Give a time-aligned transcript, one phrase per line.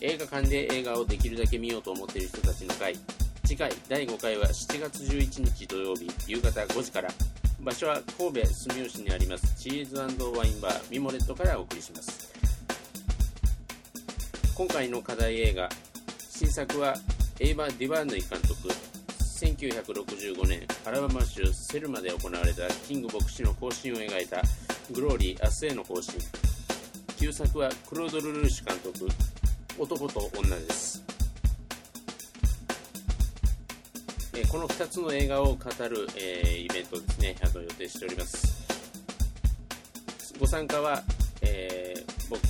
[0.00, 2.94] 映画館で映画をできるだけ見ようと思っている人たちの会。
[3.44, 7.08] 次回第5回は7月11日土曜日夕方5時から。
[7.60, 12.32] 場所は神戸住吉にありますチーズワインバーミモレットからお送りします。
[14.54, 15.68] 今回の課題映画
[16.30, 16.94] 新作は
[17.40, 18.68] エイバー・ディバーヌイ監督
[19.40, 24.42] 1965年アラバマ州セルマで行われたキング牧師の行進を描いた
[24.92, 26.14] グローリー明日への行進。
[27.18, 29.08] 旧作はクロード・ルルーシュ監督
[29.78, 31.04] 男と女です。
[34.34, 38.66] えこの2つの映画を語る、え、イベントですねあの予定しております。
[40.40, 41.00] ご参加は、
[41.42, 42.40] えー、僕、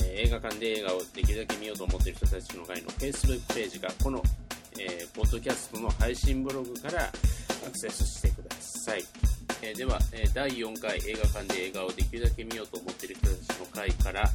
[0.00, 4.20] えー、映画館で映画をできるだけ見ようと思っている人たちの会の Facebook ページがこの、
[4.80, 9.04] えー、ポッドキャストの配信ブログからアクセスしてください、
[9.62, 14.28] えでは、え第4回映画館で映画をできるだけ見ようと思っている人たちの会から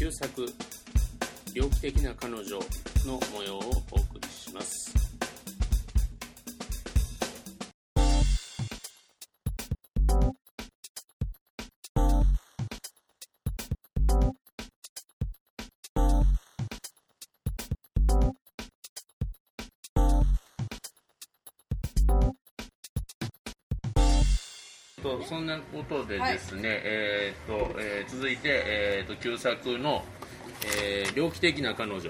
[0.00, 0.26] 旧作
[1.52, 2.58] 「猟奇的な彼女」
[3.04, 4.89] の模様をお送りします。
[25.20, 30.04] とそんなことでですね、はい、えーとえー、続いて、えーと、旧作の、
[30.78, 32.00] えー「猟奇的な彼女」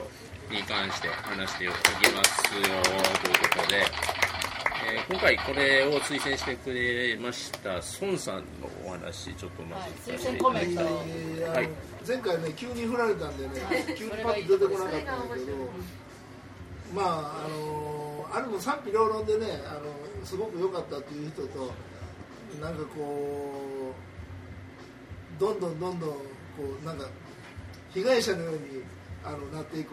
[0.50, 1.76] に関して話しておき
[2.12, 3.84] ますよということで、
[4.92, 8.42] えー、今回これを推薦してくれました孫さんの
[8.84, 11.68] お話ちょっとまず聞かせていただきたい、はい、
[12.06, 15.52] 前回ね急に振られたんでね急にパッと出てこなかったんだけど
[16.94, 21.72] まああのあれも賛否両論でねあのすごく良かったっていう人と
[22.60, 23.94] なんかこ
[25.38, 26.16] うどんどんどんどんこ
[26.82, 27.06] うなんか
[27.92, 28.60] 被害者のように
[29.24, 29.90] あのなっていく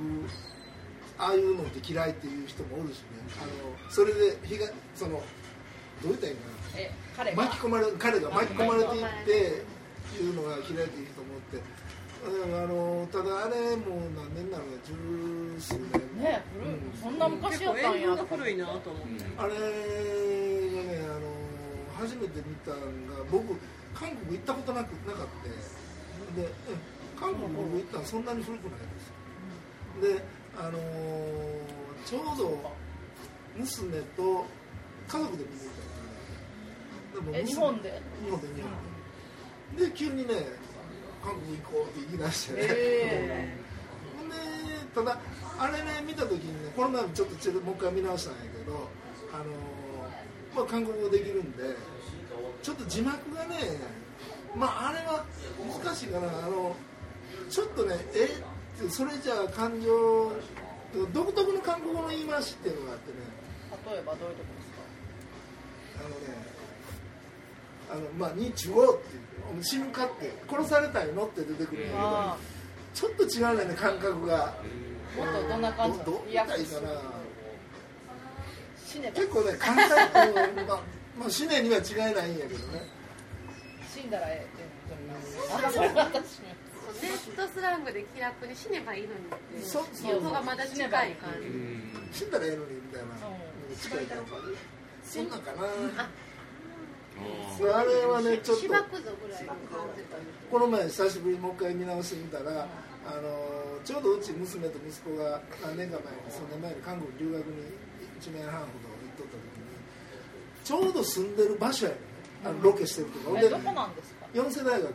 [1.17, 3.05] ああいうのって嫌いっていう人もおるしね
[3.41, 5.21] あのそれで被害そのどう
[6.09, 6.37] 言ったらいい
[7.15, 11.87] かな巻き込まれ彼が巻き込まれていっていうのが嫌いっていう人もおって。
[12.25, 19.53] あのただあれもう何年なのか十数年ね古い、うん、そんな昔やったんや古いなと思って、あれ
[21.97, 23.55] 初めて見たのが僕
[23.93, 25.49] 韓国行ったことなくなかった。
[26.39, 26.47] で
[27.19, 28.79] 韓国僕行ったのそんなに古くない
[30.05, 30.19] です。
[30.19, 30.23] で
[30.57, 30.79] あのー、
[32.05, 32.71] ちょうど
[33.55, 34.45] 娘と
[35.07, 35.65] 家族で見に行
[37.19, 38.01] ったから日本で？
[38.23, 38.71] 日本で日本
[39.77, 40.33] で、で急にね
[41.23, 42.53] 韓国行こうって言い出して。
[42.53, 44.35] ね、えー、ほんで
[44.93, 45.19] ただ
[45.57, 48.89] あれね見た時にねこの前もちょっともう一回見直したんやけど
[49.33, 49.76] あのー
[50.57, 51.63] まあ、韓国語できるんで
[52.63, 53.55] ちょっと字幕がね
[54.55, 55.23] まああれは
[55.83, 56.27] 難しいかな。
[56.27, 56.75] あの
[57.49, 58.27] ちょっとねえ
[58.89, 60.31] それじゃあ感情
[61.13, 63.17] 独特の韓国語の言い回しっていうのがあってね。
[63.91, 65.99] 例えばどういうとこですか？
[65.99, 66.15] あのね
[67.91, 72.37] あのまあ「にちを」って死ぬかって殺されたいのって出てくるんだけど
[72.93, 74.55] ちょっと違うね感覚が。
[75.15, 76.89] もっとどんな感じどう言ったらいいかな
[78.93, 80.13] 結構ね簡単。
[80.67, 80.81] まあ、
[81.19, 82.87] まあ、死ねには違いないんやけどね。
[83.93, 84.57] 死んだらええ
[87.01, 89.19] ネットスラングで気楽に死ねばいいのに。
[89.19, 91.33] ってそそこがまだ近い感
[92.11, 92.19] じ。
[92.19, 93.07] 死んだらええのにみたいな、
[93.75, 94.23] 近い感
[95.03, 95.11] じ。
[95.11, 95.63] そんなんかな。
[96.03, 96.27] あ。
[97.83, 98.67] れはねちょっと。
[100.51, 102.67] この前久しぶりにもう一回見直してみたら、
[103.05, 107.86] あのちょうどうち娘と息子が何年か前にその年前に韓国留学に
[108.19, 109.67] 1年半ほど行っとった時に
[110.63, 111.97] ちょうど住んでる場所やね
[112.45, 114.27] あのロケしてるとこ、うん、どこなんですか？
[114.33, 114.93] 四世大学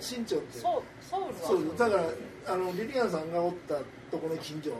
[0.00, 0.82] 新町ってソ
[1.56, 2.04] ウルだから
[2.52, 3.76] あのリリアンさんがおった
[4.10, 4.72] ところの近所。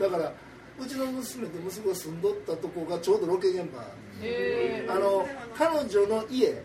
[0.00, 0.32] だから
[0.80, 3.80] うちの娘と息子が住んどったとこがちょうどロケ現場。
[4.92, 6.62] あの彼女の家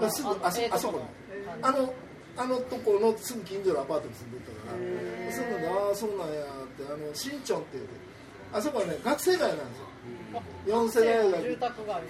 [0.00, 1.02] がすぐあそあそこ。
[1.60, 1.92] あの
[2.38, 5.32] あのとこのすぐ近所のアパートに住んでたから。
[5.32, 7.90] そうなんだああそうなんやってあの新町って言うて
[8.52, 9.86] あそこはね学生街なんですよ。
[10.66, 12.02] 四世大学住宅街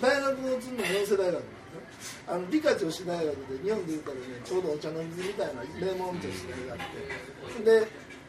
[0.00, 1.42] 大学の次の四世大学
[2.26, 6.78] あの理科女子大学で日本でいうからねちょうどお茶の水みたいな名門女子大があっ
[7.58, 7.64] て。
[7.64, 7.86] で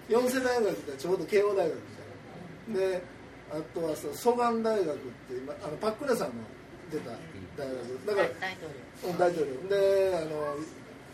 [0.10, 1.82] 四世大学でちょうど慶応大学み
[2.76, 2.92] たいな。
[2.92, 3.04] で
[3.52, 6.34] あとは蘇我大学って今あのパックネさんの
[6.92, 7.12] 出た
[7.58, 8.06] 大学。
[8.08, 8.28] だから
[9.18, 9.70] 大統領。
[9.70, 10.56] であの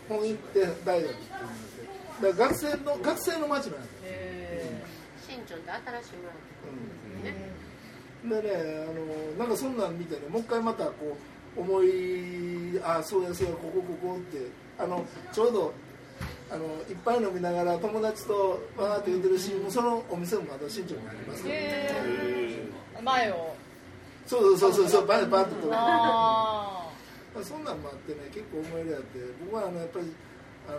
[0.08, 1.26] 本院って大学ってい
[2.22, 3.97] うのがあってだから学生の学生の街なんです
[5.48, 6.32] 新って新しい村
[6.68, 11.16] うんね、でねあのなんかそんなん見てねもう一回またこ
[11.56, 14.46] う思いあそうやそうやここここって
[14.78, 15.72] あのちょうど
[16.50, 21.90] あのいっぱい飲みながら友達とわーって言ってるしもうそのお店もまだ新庄にありますから、ね、
[23.02, 23.54] 前を。
[24.26, 25.68] そうそうそうそうバッバッと。
[25.72, 26.88] あ
[27.42, 30.12] そんなんもあってね結構思い入れあって僕はあのやっぱり
[30.68, 30.78] あの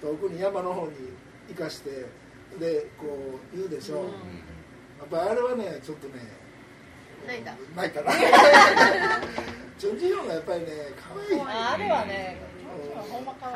[0.00, 0.92] 遠くに山の方に
[1.48, 2.06] 行かして
[2.58, 3.06] でこ
[3.52, 4.04] う言うでしょ、う。
[4.04, 4.12] ん、や
[5.04, 6.14] っぱあれはねちょっとね
[7.26, 7.54] 泣いた。
[7.76, 8.12] 泣いたな。
[9.78, 10.66] ジョン・ジヨンがやっぱりね
[10.96, 11.40] 可愛い。
[11.40, 12.50] あれはね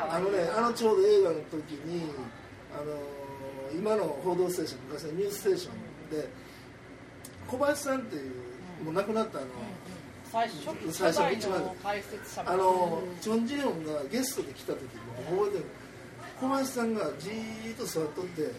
[0.09, 2.11] あのねあのちょうど映画の時に
[2.73, 2.97] あの
[3.73, 5.73] 今の「報道ステーション」昔の「ニュースステーション」
[6.21, 6.27] で
[7.47, 8.31] 小林さんっていう
[8.83, 9.47] もう亡くなったあの、
[10.31, 11.71] 最初最初一番。
[12.45, 15.65] あのチョン・ジヨンがゲストで来た時も覚えてる。
[16.39, 18.51] 小林さんがじーっと座っとって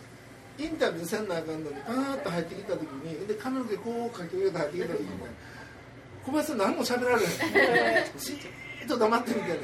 [0.58, 5.26] インタビューせんなあかんのにパーッと入ってきた時にで髪の毛こうかき上げて入ってきた時にね
[6.25, 7.25] 小林さん何も喋られない
[8.19, 8.37] じー
[8.85, 9.56] っと黙ってみてね。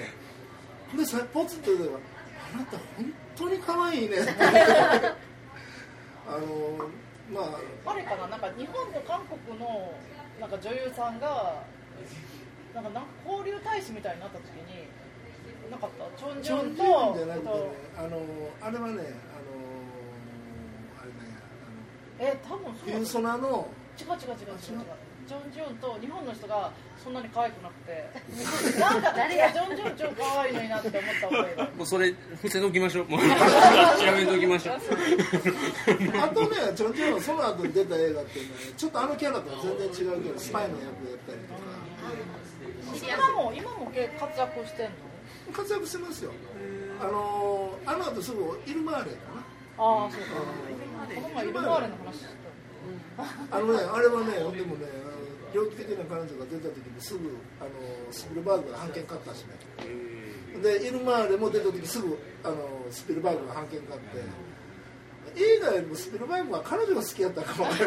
[0.96, 1.94] でさポツッと言うて
[2.54, 4.16] あなた本当に可愛いね。
[6.28, 6.78] あの
[7.32, 7.40] ま
[7.86, 7.90] あ。
[7.90, 9.92] あれかななんか日本と韓国の
[10.40, 11.62] なんか女優さんが
[12.74, 14.86] なんかなんか交流大使みたいになった時に
[15.70, 16.18] なかった？
[16.18, 17.52] チョンジョンとじゃなくて、ね、
[17.98, 18.20] あの
[18.60, 19.02] あれはね
[22.22, 23.66] え多分そうユーソナの？
[23.98, 24.78] 違う違う違う違う。
[24.78, 24.86] 違う？
[25.26, 26.72] ジョン・ジョンと日本の人が
[27.02, 28.10] そんなに可愛くなくて。
[28.78, 31.64] なんか誰がジョン・ジョン超可愛いのになって思った覚えが。
[31.76, 33.08] もうそれ伏せときましょう。
[33.08, 34.76] もう やめときましょう。
[34.76, 41.60] あとねジョン・ジョンその後に出た映画っていうのは、ね、ちょっとあのキャラとは全然違うけどスパイの役やったりとか。
[42.94, 44.92] 今も今も活躍してんの？
[45.52, 46.32] 活躍してますよ。
[47.00, 49.42] あのあの後すぐイルマーレかな。
[49.78, 50.26] ああそうか
[51.06, 52.24] この前イルマーレの話
[53.50, 54.86] あのねあれはねでもね
[55.54, 57.70] 猟奇的な彼女が出た時にすぐあの
[58.10, 59.50] スピルバーグが判権買ったしね。
[60.62, 62.56] でイルマーレも出た時すぐあの
[62.90, 64.06] スピルバーグが判権買って。
[65.36, 67.66] 映画よりもスピルバーグは彼女が好きやったかも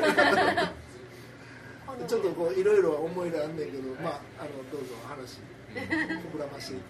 [2.07, 5.37] ちょっとこういろいろ思い入れあんねんけどまああのどうぞ話
[5.73, 6.85] 膨らましていって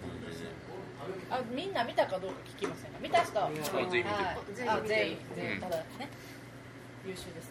[1.30, 2.98] あみんな見たかどうか聞きませんか？
[3.00, 4.06] 見た人は全員
[4.86, 5.18] 全員。
[5.36, 6.08] 全員ただね
[7.06, 7.50] 優秀です。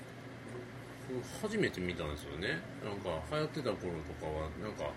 [1.41, 2.59] 初めて見たんですよね。
[2.83, 4.89] なんか流行ってた頃とかはなんか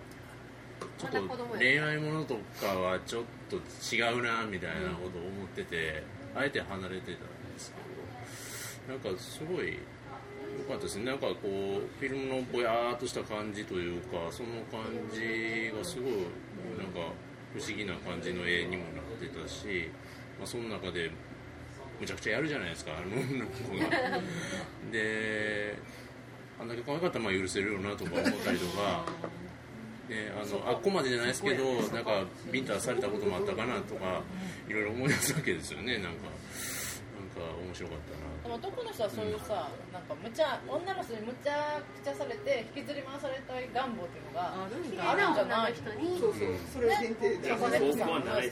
[0.96, 6.02] ちょっと恋愛ものとかはちょっと違うなみたいなことを思ってて、
[6.34, 7.76] あえて離れてたんですけ
[8.90, 9.78] どなんかすごい
[10.58, 11.04] 良かったですね。
[11.04, 14.80] なんかこうフィルムのぼやーっとした感じというかその感
[15.12, 16.12] じがすごい
[16.78, 17.12] なんか
[17.52, 19.90] 不思議な感じの絵にもなってたし、
[20.38, 21.10] まあ、その中で
[22.00, 24.20] むちゃくちゃやるじゃないですかあの女の子が。
[24.92, 25.76] で
[26.60, 29.04] あんだけ可愛かったらまあ許せるよなとか思ったりとか。
[30.08, 34.22] ね、あのあっこまでじゃないですけどなんかビンタされたこともあったかなとか
[34.66, 36.37] いろいろ思い出すわけですよねなんかなんか
[37.38, 38.26] 面白かったな。
[38.42, 46.54] でも男の人はそういうさ、うん、なんかむちゃ女の人にむちゃくちゃされて引きずり回されたい願望っていうのがあるんじゃない人にそうそう。
[46.74, 47.58] それ限定で、ね、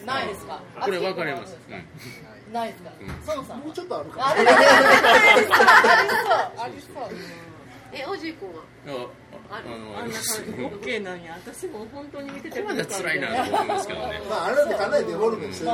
[0.05, 0.63] ないですか？
[0.81, 3.61] これ分かれます、うん、ないですか、うん、孫さん。
[3.61, 4.57] もうちょっとあるかありそう。
[6.59, 7.09] ありそう。
[7.93, 8.63] え、おじい君は。
[9.49, 10.17] ああんな感じ、
[10.65, 12.61] オッケーなんや、私も本当に見てて。
[12.61, 14.21] まだ辛いなと思いますけどね。
[14.29, 15.71] まあ、あれだってかなりデフォルメしてる。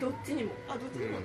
[0.00, 1.18] どっちにも、あ、どっちにも、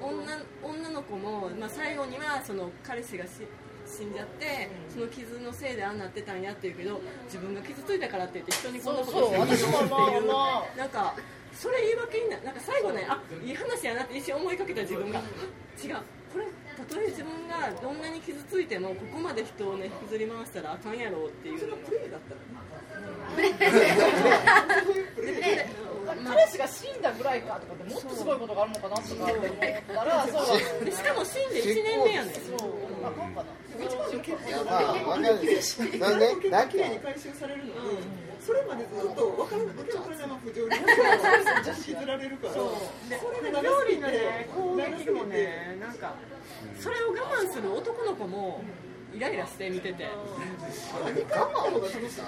[0.00, 3.46] うん、女、女の子も、まあ、最後には、その彼氏がし。
[3.84, 10.26] 死んじゃって、その傷のせいでああなってたんやって言うけど自分が傷ついたからって言って人にこんなことしてるっていう
[10.78, 11.14] なんか
[11.52, 15.18] それ言い訳にななんか最後ねあいい話やなって一瞬思いかけた自分が。
[15.18, 15.22] 違
[15.92, 15.96] う。
[16.32, 22.40] これたとえ自分がどんなに傷ついてもここまで人をね引きずり回したらあかんやろうっていうそれはプレイだったら
[26.24, 30.90] 彼氏が死んだぐらいかとかってもっとすごいことがあるのかなとかって思ったらそう。
[30.90, 32.34] しかも死んで1年目やねん。
[32.34, 32.72] そう。
[33.04, 35.38] あかんかないやまあ分かる
[37.02, 37.72] 回収されるのに
[38.40, 40.50] それまでずっと分からなくて分からなく
[41.64, 42.60] て引きずられるからそ
[43.42, 46.14] れで料理のね攻撃もねなんか
[46.78, 47.12] それを我
[47.42, 48.62] 慢する男の子も
[49.14, 50.06] イライラして見てて。
[50.06, 50.10] 我
[51.68, 52.22] 慢が楽しさ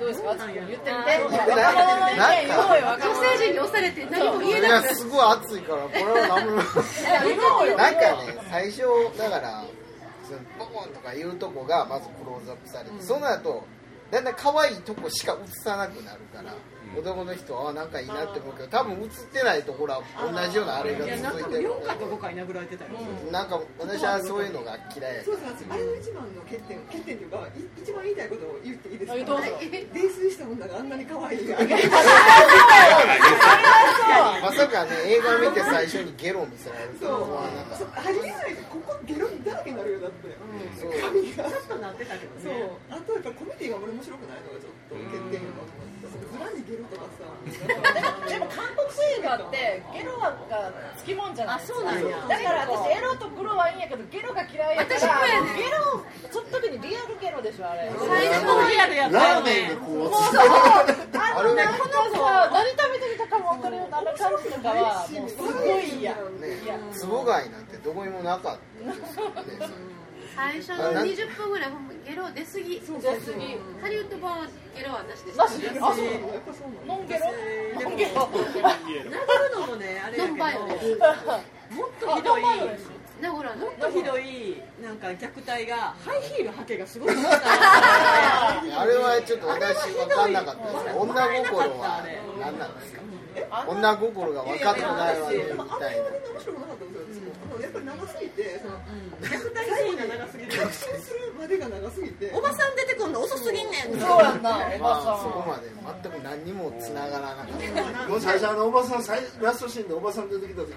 [0.00, 0.34] どうですか？
[0.34, 0.90] 言ってみて。
[0.90, 1.28] 女
[3.20, 6.56] 性陣に押されて何も言えなくすごい熱いからこれは何も。
[7.76, 8.82] なんかね最初
[9.18, 9.62] だから
[10.58, 13.66] ボコンとかいうとこがまずクローズアップされて、その後
[14.10, 16.54] だんだん可愛いとこしか映さなくなるから、
[16.96, 21.70] 男の人はなんかいいなって思うけど多分映ってないところは同じようなあれが続いてる。
[21.70, 22.90] 4回か5回殴られてたよ、
[23.30, 27.46] なんか私はそういうのが嫌いやそうですあれの一番の欠点欠点というか
[27.82, 29.24] 一番言いたいことを言っていいですか？
[29.24, 29.44] どうぞ。
[29.94, 31.46] 泥酔した女があんなに可愛い。
[31.48, 31.56] が
[34.42, 38.08] まささかね映画見て最初にゲロ見せられると思わなかった。
[38.08, 40.32] ありえないここゲロだらけになるよだって、う
[40.88, 41.44] ん、髪が。
[41.44, 42.42] ちょっとなってたけどね。
[42.44, 42.98] そう。
[42.98, 45.48] あとやっぱコメディが俺面白くないのがちょっと欠点よ
[46.34, 47.22] 裏にゲロとかさ
[48.28, 50.34] でも韓国映画ってゲロが
[50.96, 51.58] つきもんじゃない。
[51.60, 54.98] ですかだから私エロとグロはいいんやけどゲロが嫌いやから
[55.56, 57.90] ゲロその時にリアルゲロでしょあれ。
[57.98, 59.74] 最初のリアルやったよね。
[59.80, 66.14] もうそうあれねこの子は何食べてきたかも分かるようなあの感じとかはもうすごい嫌。
[66.92, 69.66] つぼ貝なんてどこにもなかった
[70.40, 71.70] 最初の20分ぐらい
[72.08, 72.80] ゲロ出すぎ。
[72.80, 72.86] 出
[73.20, 75.60] すぎハリウッド版はゲロはなしでした、あそう
[76.88, 77.26] ノンゲロ？
[77.84, 78.24] ノンゲロ？
[78.24, 87.14] 殴るのもねあれやけどもっとひどいもっとひどいなんか虐待がハイヒールはけがすごいあ
[88.86, 90.96] れはちょっと私分かんなかったです。
[90.96, 92.02] 女心は
[92.40, 93.02] 何なんですか？
[93.68, 95.96] 女心が分かってないわねみたい。
[96.00, 96.04] な。
[97.60, 98.80] やっぱり長すぎて、その、
[99.20, 103.98] 虐待シーンが長すぎて、 虐待するまでが長すぎて、おばさん出てくるの遅すぎんねん。
[103.98, 105.72] そうやんな、 まあ、そこまで
[106.04, 108.20] 全く何にも繋がらなかった。
[108.20, 108.98] 最初あのおばさん、
[109.40, 110.72] ラストシーンでおばさん出てきた時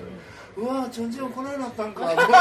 [0.56, 2.08] うわチョンジンこないなったんか。
[2.08, 2.32] そうそうそ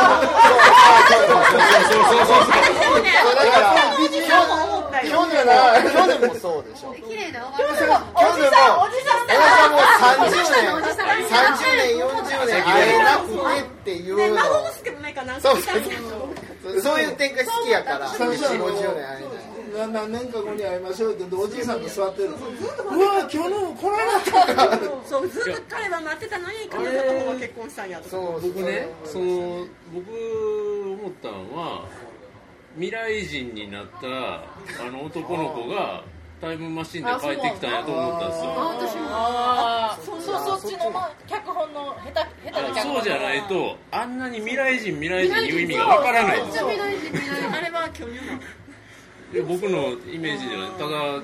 [2.23, 3.03] うそうそう。
[3.03, 3.11] だ
[3.51, 6.95] から、去年は、去年もそうでしょ。
[6.95, 8.15] 綺麗なおばさん。
[8.15, 9.27] 去年も、おじさん、
[9.73, 14.37] もう30年、30年、40年会えなくてっていうの。
[14.37, 15.41] 孫娘もないかな。
[15.41, 16.32] そうそう
[16.71, 19.63] いう展開好きやから、4、50年会えない。
[19.73, 31.89] 何年か後に会いましょうっておじいさんが座ってるうわ今日のこないだったそうずっと彼は待ってたのに彼女とも結婚したんやとそう僕ねその僕思ったのは
[32.75, 36.05] 未来人になったあの男の子が
[36.43, 38.51] タイムマシンで帰ってきたんやと思ったんですよ。
[38.51, 39.03] 私も。
[39.15, 40.93] あそうそっちの
[41.29, 46.69] 脚本の下手下手な脚本そうじゃないとあんなに未来人未来人いう意味がわからないんですよ。
[46.69, 48.41] あれは巨乳なの。
[49.47, 50.71] 僕のイメージじゃない。
[50.73, 51.23] ただ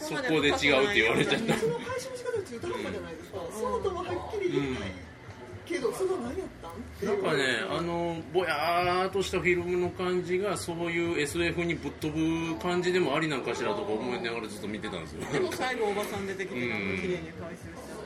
[0.00, 1.54] そこで違うって言われちゃった。
[1.54, 4.90] その配信の仕方中途半端じゃないですか、そうともはっきり言えない、
[5.68, 7.08] けどその何やったん？
[7.08, 15.20] なんかねあのぼやーっとしたフィルムの感じがそういう SF にぶっ飛ぶ感じでもありなんかしらとか思いながらずっと見てたんですよ。
[15.32, 17.98] でも最後おばさん出てきてなんか綺麗に回収して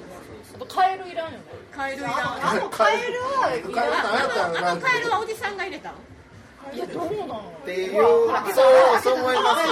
[0.54, 1.44] あとカエルいらんよね。
[1.70, 2.12] カエルいらん。
[2.14, 3.46] あのカエルは
[4.70, 5.94] あのカエルはおじさんが入れた
[6.72, 8.02] いやどうなのっていうそう
[9.02, 9.62] そう思います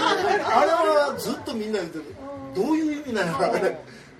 [0.45, 2.05] あれはずっとみんな言ってる。
[2.55, 3.49] どういう意味なのか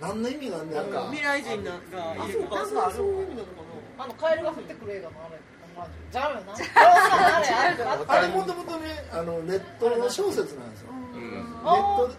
[0.01, 3.60] 何の意味があんねんか未来人がいるかそういう意味なのかな
[4.01, 5.37] あのカエルが降ってくる映画のあれ
[6.11, 6.55] じゃあよな。
[8.09, 12.15] あれもともとねあのネットの小説なんですよ、ネットで、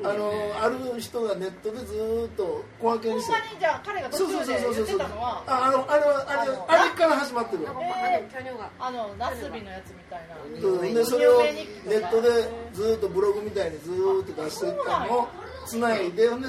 [0.00, 0.30] うん、あの
[0.62, 10.94] ある人がネットでずっと小分けにしてほんまにじゃあ彼が途中で言ってたのはああのあれはあれあれから始まってるあのナスビのやつみたいな。
[10.94, 12.28] でそれをネットで
[12.72, 15.28] ずっとブログみたいにずっと出していったのを
[15.66, 16.46] つないでであの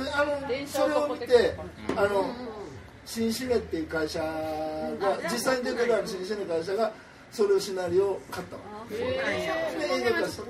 [0.68, 1.56] それを見て
[1.96, 2.49] あの
[3.10, 6.92] 新シネっていう会社が実際に出てるある新シネ会社が
[7.32, 10.44] それをシナリオを買ったわで映画化した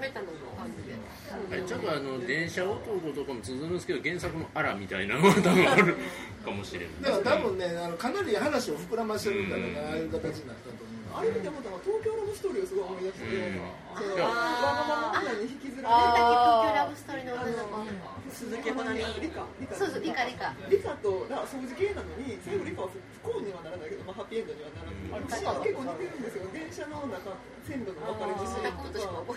[1.66, 5.96] ちょっとあの電車男とかも通ずるんですけど原作のあらみたいなのが多分ある
[6.44, 6.90] かもしれない。
[7.02, 12.54] だから多分ねあのかなり話を膨らませるんだろうな、ああいう形になったと思うあれ見て思ったのは東京ラブストー。
[12.54, 12.64] リー。
[12.64, 17.16] をすごい思い出して、うん、わがままに引きずられて東京ラブストー。
[17.18, 17.26] リー。
[17.30, 24.40] の女の子鈴木保奈美リカリカそうそうリカリカリカとだ掃除系なのに最後リカは不幸にはならないけど、まあ、ハッピー。
[24.40, 27.34] エンドにはならない、うん、結構似てるんですよ電車の中
[27.66, 29.34] 線路の分かれ道とか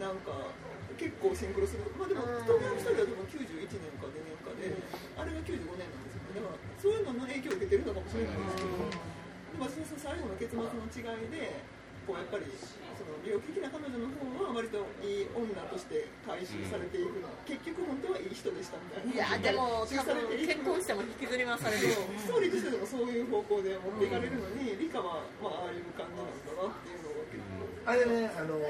[0.00, 0.54] なんか
[0.96, 4.72] 結構シンクロするまあでも東京ラブストーリーは91年か2年かで
[5.20, 9.16] あれが95年なんですよねだからそういうのの影響を受けてるのかもしれないですけど
[9.56, 11.58] まあ、その最後の結末の違いで
[12.06, 12.46] こうやっぱり
[12.94, 19.10] その病気的な彼女の方は割といい女として回収されていくの、うん、結局本当はいい人でしたみたいな。
[19.10, 21.90] いやでも多分結婚しても引きずり回される。
[21.90, 28.62] ストーリーとしてでもそういう方向で持っていかれるのに、うん、理科は、まあ、ああいう感じなんだなっていうのが結構、あれねあのー、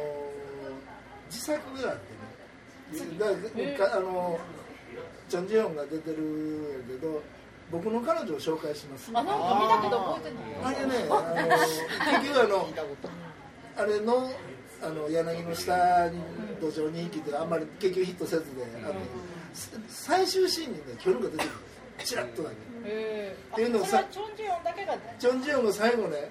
[1.29, 3.77] 自作があってね。
[3.77, 4.41] だからあの
[5.29, 7.21] チョン・ジヨンが出てるけど
[7.71, 9.11] 僕の彼女を紹介します。
[9.13, 10.75] あ、なんか見たけど覚えてない。
[10.75, 11.57] あれね、あの
[12.19, 12.69] 結局あの
[13.77, 14.31] あれの
[14.83, 16.21] あの柳の下に
[16.61, 18.95] 土壌に生きてあんまり結局ヒットせずで、あの
[19.89, 21.51] 最終シーンにね巨ルが出てくる。
[22.05, 22.57] チラッとだけ。
[22.57, 26.31] っていうのさ、チョンジヨンだけがチョンジヨンが最後ね、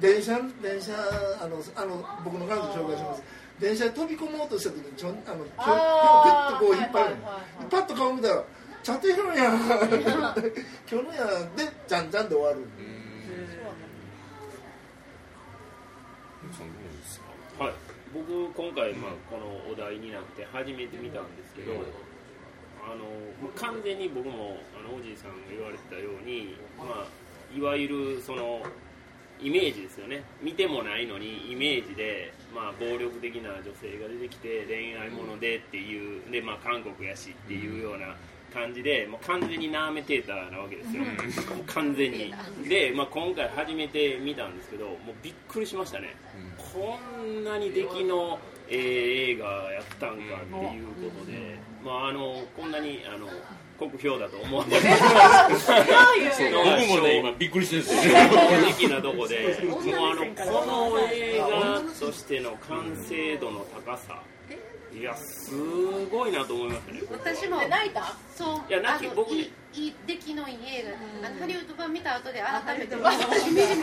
[0.00, 0.92] 電車電車
[1.40, 3.22] あのあの僕の彼女紹介します。
[3.60, 5.66] 電車に飛び込もうとした時にちょんあのちょんピュ
[6.46, 7.16] ッとこう引っ張る、
[7.70, 8.44] パッと顔見たら。
[8.86, 9.22] ちゃんとやる。
[9.32, 9.50] んや
[10.88, 11.26] 今日のや
[11.56, 12.08] でじゃん。
[12.08, 12.62] じゃんで終わる
[17.58, 17.74] はい。
[18.14, 21.72] 僕今回、まあ、このお題になって初めて見たんですけど、
[22.86, 28.62] あの完全に僕もあのおじいさんが言われてたように、まあ、いわゆるその
[29.42, 30.22] イメージですよね。
[30.40, 38.14] 見てもないのにイメージで、まあ、暴力的な女性が出てきて恋愛ものでっていうで、まあ、韓国やしっていうような
[38.56, 42.34] 感じでもう完全にナーメテーターなわけですよ、もう 完全に。
[42.66, 46.16] で、まあ、今回初めて見たんですけどもうびっくりしましたね、
[46.72, 50.24] こんなに出来の、えー、映画やったんかって
[50.74, 53.28] いうことで、まあ、あのこんなにあの
[53.78, 54.82] 国評だと思うんです
[56.38, 58.14] けど僕もね今びっくりしてるんですよ。
[58.14, 59.58] 正直なとこで。
[59.62, 64.22] もうあのこの映画としての完成度の高さ
[64.98, 65.52] いやす
[66.10, 67.60] ごいなと思いましたね私も。
[67.68, 68.14] 泣いた？
[68.34, 68.62] そう。
[68.68, 69.42] いや泣き僕い
[69.74, 70.84] い出来のいい映
[71.22, 72.96] 画、あのハリウッド版見た後で改めて。
[72.96, 73.82] 私見ると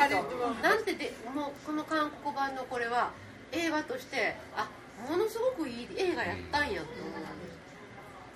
[0.63, 3.12] なんてでもうこの韓国版のこれは
[3.51, 4.67] 映画としてあ
[5.08, 7.13] ものすごくいい映画やったんやと思う、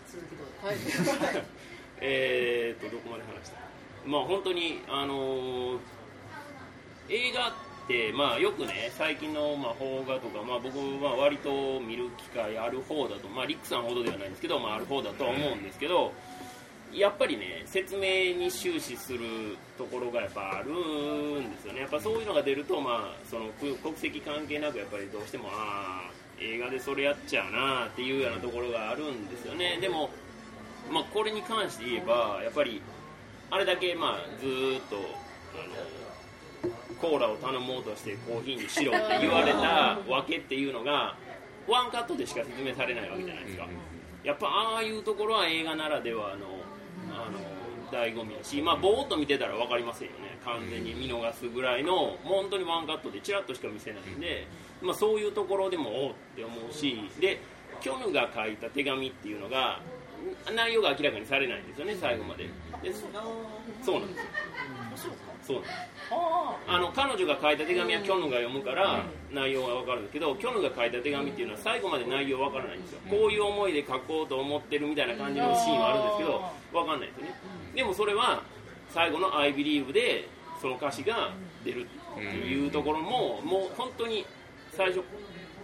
[0.07, 0.47] 続きどう
[1.17, 1.25] ぞ。
[1.25, 1.43] はい。
[1.99, 3.57] えーっとどこまで話した？
[4.05, 5.79] まあ本当にあのー
[7.09, 7.55] 映画
[8.13, 16.11] まあよくね最近のまあ邦画とかまあ僕は割と見る機会ある方だとまあリックさんほどではないんですけどまあある方だとは思うんですけど
[16.93, 19.19] やっぱりね説明に終始する
[19.77, 21.81] ところがやっぱあるんですよね。
[21.81, 23.47] やっぱそういうのが出るとまあその
[23.83, 29.77] 国籍関係なくやっぱりどうしてもああ映画でそれやっちゃうなっていうようなところがあるんですよね。
[29.81, 30.09] でも
[30.91, 32.81] まあ、これに関して言えばやっぱり
[33.51, 35.96] あれだけまあずっとあの
[36.99, 41.15] コーラを頼もうとしてコーヒーにしろって言われたわけっていうのが
[41.67, 43.67] ワンカットでしか説明されないわけじゃないですか。
[44.23, 46.47] やっぱああいうところは映画ならではの
[47.09, 47.39] あの
[47.91, 50.37] 醍醐味やし、まあ、ぼーっと見てたら分かりませんよね。
[50.43, 54.47] 完全に見逃すぐらいのもう本当にワンカットでチラッとしか見せないんで、
[54.81, 57.39] まあ、そういうところでもおおって思うしで
[57.81, 59.81] キョヌが書いた手紙っていうのが
[60.55, 62.49] 内容が明らかにされないんですよね最後まで。
[62.81, 63.07] でそ
[63.83, 64.25] そうなんですよ
[65.47, 65.63] そう
[66.67, 72.99] あの彼女が書いた手紙はキョヌが読むから内容が分かるんですけどキョヌが書いた手紙っていうのは最後まで内容分からないんですよ。
[73.09, 77.35] こういう思いで書こうと思ってるみたいな感じのシーンはあるんですけど分かんないですよね。
[77.75, 78.43] でもそれは
[78.89, 80.27] 最後の「IBelieve」で
[80.61, 81.31] その歌詞が
[81.63, 84.25] 出るっていうところももう本当に
[84.73, 85.01] 最初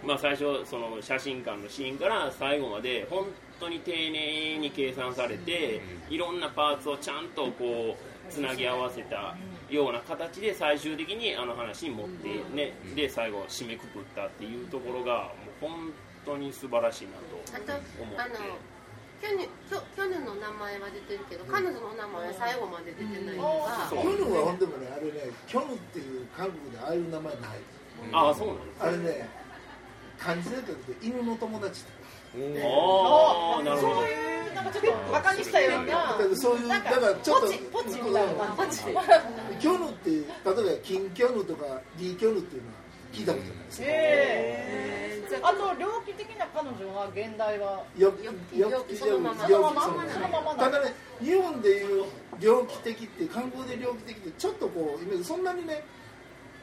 [0.06, 3.24] まあ、最初その写真館のシーンから最後まで本
[3.58, 7.96] 当に丁寧に計算されていろんなパーツをちゃんとこ
[8.28, 9.34] うつなぎ合わせた
[9.70, 15.92] ような形で最終的にあの話に持ってねで最後締めくくったっていうところがもう本
[16.24, 17.12] 当に素晴らしいな
[17.56, 17.72] あとと
[18.02, 18.20] 思って。
[18.20, 18.34] あの
[19.20, 27.32] キョヌキョキョヌの名前は出てるけど、彼女の名前は最後まで出てないのが、キョヌはほんでもねあれねキョヌっていう韓国でああいう名前。
[27.36, 27.42] ない
[28.12, 29.28] ああそうなんですあれね
[30.18, 32.03] 漢字で書くと犬の友達って
[32.64, 33.94] ああなるほど。
[33.94, 38.78] そういうなんかちょっとバカにしたようなだからそういうだからちょっとポチポチみたいな感じ。
[38.78, 42.74] キョヌって例えば金キョヌとかリキョヌっていうのは
[43.12, 48.12] 聞いたことないですか、ええあと猟奇的な彼女は現代はよ
[48.54, 49.48] よよそのまま。
[49.48, 52.04] よそのままそのまそのままただね日本でいう
[52.40, 55.84] 猟奇的って韓国で猟奇的ってちょっとこうイメージそんなにね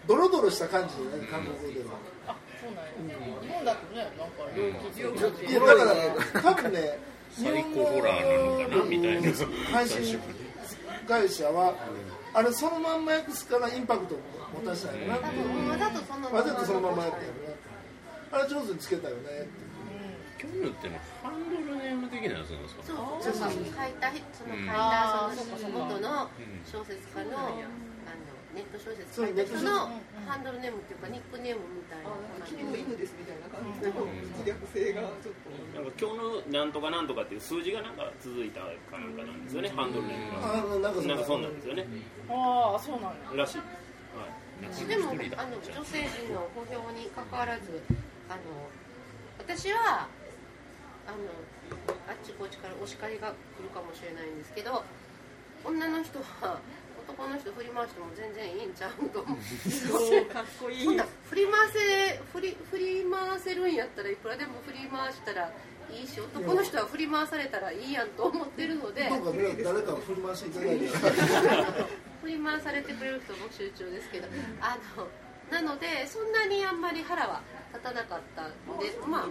[0.07, 1.91] ドロドロした感じでね韓国では、
[2.27, 4.29] あそうなんや日本だとねなん。
[4.29, 6.99] か猟奇猟奇いやだから多分ね
[7.35, 9.29] 日最本高ホラーなのかなみたいな
[9.71, 10.19] 配信
[11.07, 11.73] 会社は
[12.33, 14.19] あれそのまんま訳すからインパクトを
[14.53, 15.19] 持たせたいなう
[15.69, 17.55] わざとそのままわざとそのままやったよね
[18.31, 19.49] あれ上手につけたよねって
[20.39, 22.97] キョヌってのはハンドルネーム的なやつなんですかそう。
[22.97, 25.29] なんか書いた人その書いた
[25.61, 26.29] その元の
[26.65, 27.61] 小説家のあの
[28.53, 29.95] ネット小説書いた人の
[30.27, 32.11] ハンドルネームっていうかニックネームみたいな。
[32.45, 34.05] 君の犬ですみたいな感じの
[34.37, 35.51] 自虐性がちょっと。
[35.75, 38.59] なんか今日のなんとかなんとかっていう数字がなんか続いた
[38.91, 40.89] かなんかなんですよねハンドルネームが。
[40.89, 41.15] なんかな。
[41.15, 41.87] んかそうなんですよね。
[42.29, 43.43] ああそうなんや。
[43.43, 43.57] らしい。
[43.57, 43.63] は
[44.27, 44.87] い。
[44.87, 45.15] でもあ
[45.47, 47.81] の女性陣の補評に関わらず
[48.29, 48.69] あの
[49.39, 50.07] 私は
[51.07, 51.17] あの
[52.07, 54.83] あっちこっちからお叱りが来るかもしれないんですけど
[55.65, 56.59] 女の人は
[57.07, 59.37] 男の人振り回しても全然いいんちゃうと思う。
[59.69, 60.85] そうかっこいい。
[60.85, 65.51] そんな振り回せ振り振り回せるんやったらいくらでも振り回したら
[65.91, 69.09] いいし男の人は振り回されたらいいやんと思ってるので。
[69.09, 70.87] どうかね誰か振り回していただいて
[72.21, 74.27] 振り回されてくれる人も集中ですけど。
[74.61, 75.07] あの
[75.51, 77.41] なのでそんなにあんまり腹は
[77.73, 79.25] 立たなかったのでまあ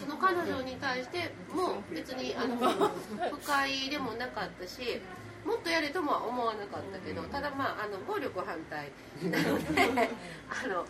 [0.00, 4.98] その彼女に対しても別にあの不快でもなかったし
[5.44, 8.90] もっとやれともは思わなかったけどただまああの暴力反対。
[9.30, 10.08] なので
[10.48, 10.84] あの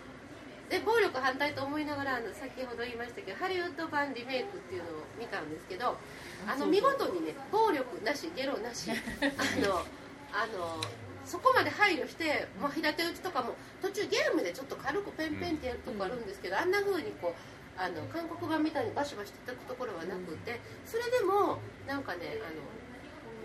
[0.68, 5.96] で暴力反対と思いながらあの先ほど言いましたけどハリウッド版リメイクっていうのを見たんですけど
[6.46, 8.90] あの見事にね暴力なしゲロなし。
[8.90, 8.94] あ
[9.66, 9.82] の
[10.32, 10.78] あの
[11.24, 22.60] そこまで配慮して、まあ、平手打ちとかも途中ゲームでちょっと軽くペンペンってやるとこあるんですけど、あんな風にこうあの韓国版みたいにバシバシ叩くところはなくてそれでもなんかねあの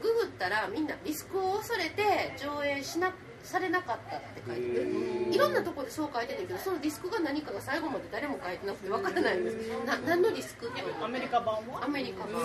[0.01, 3.11] ググったらみんなリスクを恐れて上映しな
[3.43, 4.81] されなかったって書いてて
[5.35, 9.45] いろんなところでそう書いてるけどそのリスクが何かが最後まで誰も書いてなくて分からないん。
[9.45, 11.85] ですな何のリスクってアメリカ版は？
[11.85, 12.41] アメリカ版。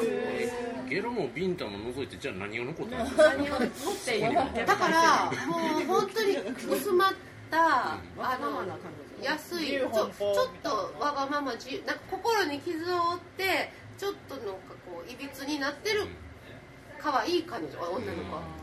[0.90, 3.58] ゲロもビンタも除いてじゃあ何が残ったんですか何をっ
[4.04, 6.36] ていだからもう本当に
[6.70, 7.14] 薄まっ
[7.50, 8.62] たあの
[9.22, 10.10] 安いちょちょっ
[10.62, 14.52] とわがまま自由なんか心に傷を負ってちょっとなんか
[14.86, 16.06] こういびつになってる
[17.02, 18.60] 可愛い彼女女の子。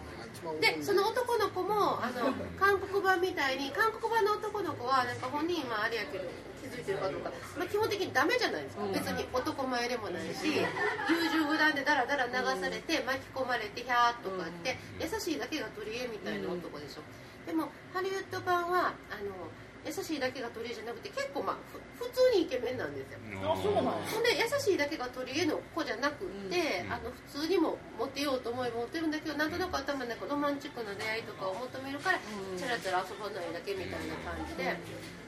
[0.62, 6.26] でその男の子もあの 韓国版みたいに韓国版の男の子はなんか本人はあれやけど
[6.62, 17.02] 気づいてるかどうか、まあ、基本的にダメじゃないですか、別に男前でもないし優柔不断でダラダラ流されて巻き込まれてヒャーとかって優しいだけが取り柄みたいな男でしょ。
[17.48, 19.50] でもハリウッド版はあの
[19.88, 21.58] 優しいだけが取り柄じゃなくて結構まあ
[21.96, 23.20] 普通にイケメンなんですよ。
[23.40, 32.20] あそうなんほんで優しいだけが取り柄の子じゃなくって、うん、あの普通にもモテようと思えばモテるんだけどなんとなく頭の中ロマンチックな出会いとかを求めるから、
[32.58, 34.76] チャラチャラ遊ばないだけみたいな感じで。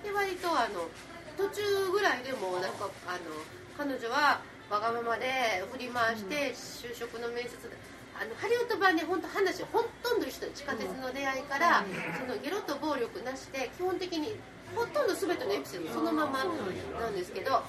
[0.04, 0.92] で割とあの
[1.40, 3.32] 途中ぐらいでもなんかあの
[3.78, 7.89] 彼女はわがままで振り回して就職の面接で。
[8.20, 11.88] あのハリウッド版で本当話ほとんど一緒地下鉄の出会いから、
[12.20, 14.36] そのゲロと暴力なしで基本的に
[14.76, 17.64] ほとんど全てのエピソードそのままなんですけどあ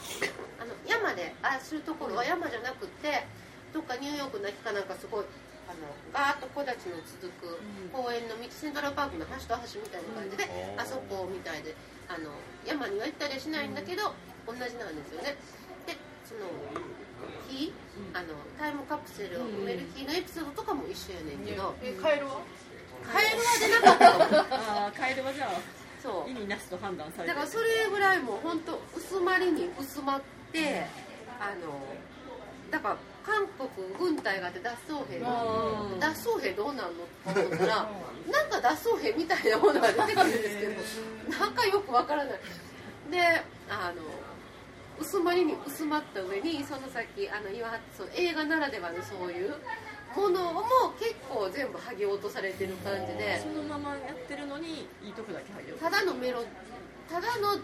[0.67, 3.25] の山であするところは山じゃなくて
[3.73, 5.25] どっかニューヨークの駅かなんかすごい
[5.71, 7.63] あのガーッと木立の続く
[7.95, 10.45] 公園の道セントラルパークの端と端みたいな感じで
[10.77, 11.79] あそこみたいで
[12.11, 12.35] あの
[12.67, 14.11] 山には行ったりはしないんだけど
[14.51, 15.39] 同じなんですよね。
[15.87, 15.95] で
[16.27, 16.51] その
[17.51, 17.73] 日
[18.15, 22.41] あのタイムカプセルを埋める日のエピソードとかも一緒やねんけど、えカエルは？
[23.03, 25.61] カエルは出なかった あカエルはじゃあ
[26.03, 26.31] そう。
[26.31, 30.21] 意味なしと判断されてだからそれぐらいもう本当薄まりに薄まっ
[30.53, 30.87] て、
[31.41, 31.75] あの
[32.71, 37.91] だから韓国軍隊があって脱走兵脱走兵どうなんのって思ったら
[38.31, 42.41] なんか脱走兵みたいなものが出てくるんですけどなんかよくわからない。
[43.11, 43.21] で
[43.69, 44.03] あの
[45.01, 49.57] 薄まりに薄まった上にその先あの岩そう映画ならではのそういう
[50.15, 50.63] ものも
[50.99, 56.45] 結構全部剥ぎ落とされてる感じでそのままやってるのにいいとこだけ剥ぎ落とただのメロ
[57.09, 57.57] ただの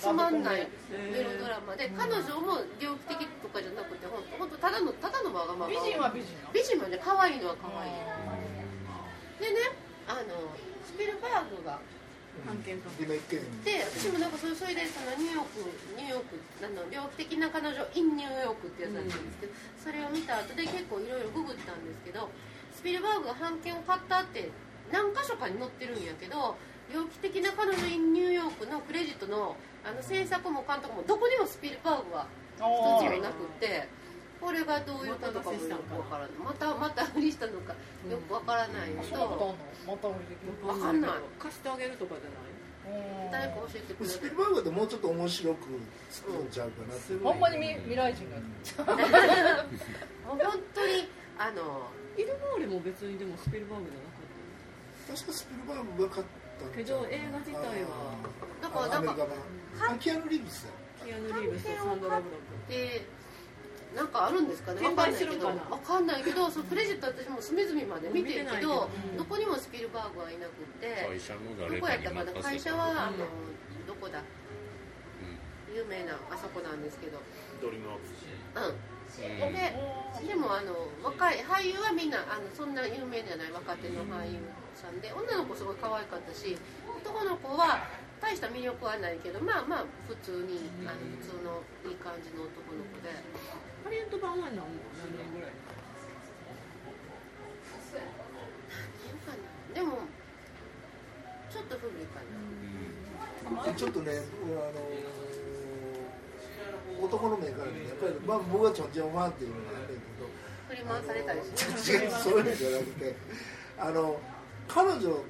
[0.00, 1.76] つまんないメロドラマ。
[1.76, 5.68] で彼女も猟奇的とかじゃなくて本当ただのただのわがまま。
[5.68, 7.92] 美人は美人美人はね可愛いのは可愛い。
[9.40, 9.72] でね
[10.08, 10.52] あの
[10.84, 11.78] スピルバーグが
[12.44, 12.90] 判件と
[13.64, 15.64] で私もなんかそれそれでそのニューヨーク
[15.96, 22.28] ニューヨークあの猟奇的な彼女 in ニューヨークってやつだったんですけど、それを見た後で結構いろいろググったんですけど
[22.74, 24.50] スピルバーグが版権を買ったって
[24.92, 26.56] 何箇所かに載ってるんやけど
[26.92, 33.86] 猟奇的な彼女 in ニューヨークのクレジットのあの制作も監督もどこにもスピルバーグは一つもなくって
[34.40, 36.30] これがどういうことかもよくわからない。
[36.44, 37.72] またまた売りしたのか
[38.08, 39.54] よくわからないのと、
[39.86, 41.10] また売りできるわかんない。
[41.38, 43.30] 貸してあげるとかじゃない？
[43.32, 45.66] 誰か教えてくれスピルバーグってもうちょっと面白く
[46.10, 48.44] 作っちゃうかなって、ほんまに未来人がも
[50.34, 50.38] う 本
[50.74, 54.22] 当にあのイルモーレも別にでもスピルバーグじゃなかっ
[55.08, 55.12] た？
[55.14, 56.28] 確かスピルバーグが勝っ
[56.70, 58.14] たけど映画自体は。
[58.62, 59.26] だからなんか
[59.98, 60.66] キアヌ・リーブス
[61.04, 63.06] キアヌ・リーブスとサンドラ・ブロック
[63.94, 64.80] なんかあるんですかね？
[64.80, 65.48] 分かんないけど。
[65.48, 66.50] 分かんないけど。
[66.50, 71.06] そのクレジット私も隅々まで見てるけど、どこにもスピルバーグはいなくて
[71.56, 72.32] どこやったかな？
[72.42, 73.18] 会社はあの
[73.86, 74.22] どこだ、
[75.72, 77.18] 有名なあそこなんですけど。
[77.62, 78.96] ドリームワークスうん。
[79.16, 79.72] で
[80.26, 84.40] でもあの若い俳優はみんなあのそんな有名じゃない若手の俳優
[84.74, 86.58] さんで女の子すごい可愛かったし
[87.00, 87.86] 男の子は
[88.20, 93.10] 大した魅力はないけどまあまあ普通にあの普通のいい感じの男の子で。
[93.84, 94.66] ハリウッド版は何何
[95.14, 95.50] 年ぐらい？
[99.74, 99.98] でも
[101.52, 102.18] ちょっと古いか
[103.66, 104.18] な、ちょっとねあ
[107.00, 110.26] の男の目から見てやっぱり、まあ、僕はちょんちょんワンっていうのがあるんだけど。
[110.68, 113.14] 振り回されたりし違うそういうのじゃなくて
[113.78, 114.18] あの
[114.66, 115.22] 彼女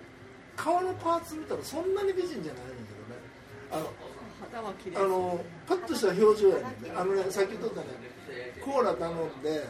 [0.57, 2.63] 顔のパーツ見たらそんなに美人じゃない
[3.77, 6.63] あのあのパッとした表情やね
[6.97, 7.87] あのねさっき言ったね
[8.65, 9.65] コーラ頼んで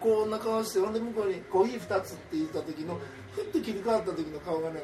[0.00, 2.98] こんな顔してほんで向こうにコーヒー2つって言った時の
[3.32, 4.82] ふっと切り替わった時の顔がね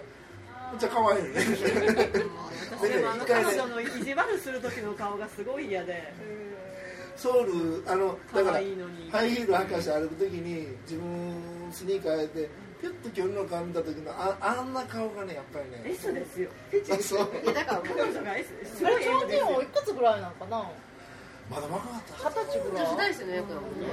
[0.73, 1.45] めっちゃ可愛いよね
[2.89, 6.13] でもあの彼女の意地悪する時の顔がすごい嫌で。
[7.17, 8.65] ソウルあのだからハイ
[9.31, 12.49] ヒール履かして歩く時に自分スニーカーやって
[12.85, 16.53] ピュッと距離の顔見た時のああんな顔がねやっぱりね S ですよ。
[16.93, 17.33] あそう。
[17.49, 20.69] だから彼女が S すごい頂点をいくつぐらいなのかな？
[21.49, 22.29] まだ若かった。
[22.29, 22.93] 二十歳ぐらい。
[22.93, 23.81] 女子大生の役だもん。
[23.81, 23.89] ね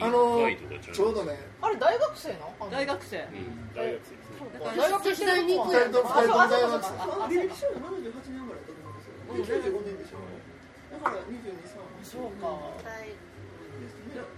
[0.00, 0.48] あの
[0.80, 1.36] ちょうどね。
[1.60, 2.48] あれ大学生の？
[2.72, 3.28] 大学生。
[3.76, 4.16] 大学生。
[4.56, 6.96] 大学時代に行くやん二人とも大学生
[7.28, 9.60] 履歴書が78年ぐらいだと思うんですよ。
[9.60, 10.24] 95年でしょ
[10.96, 12.48] だから22、3そうか。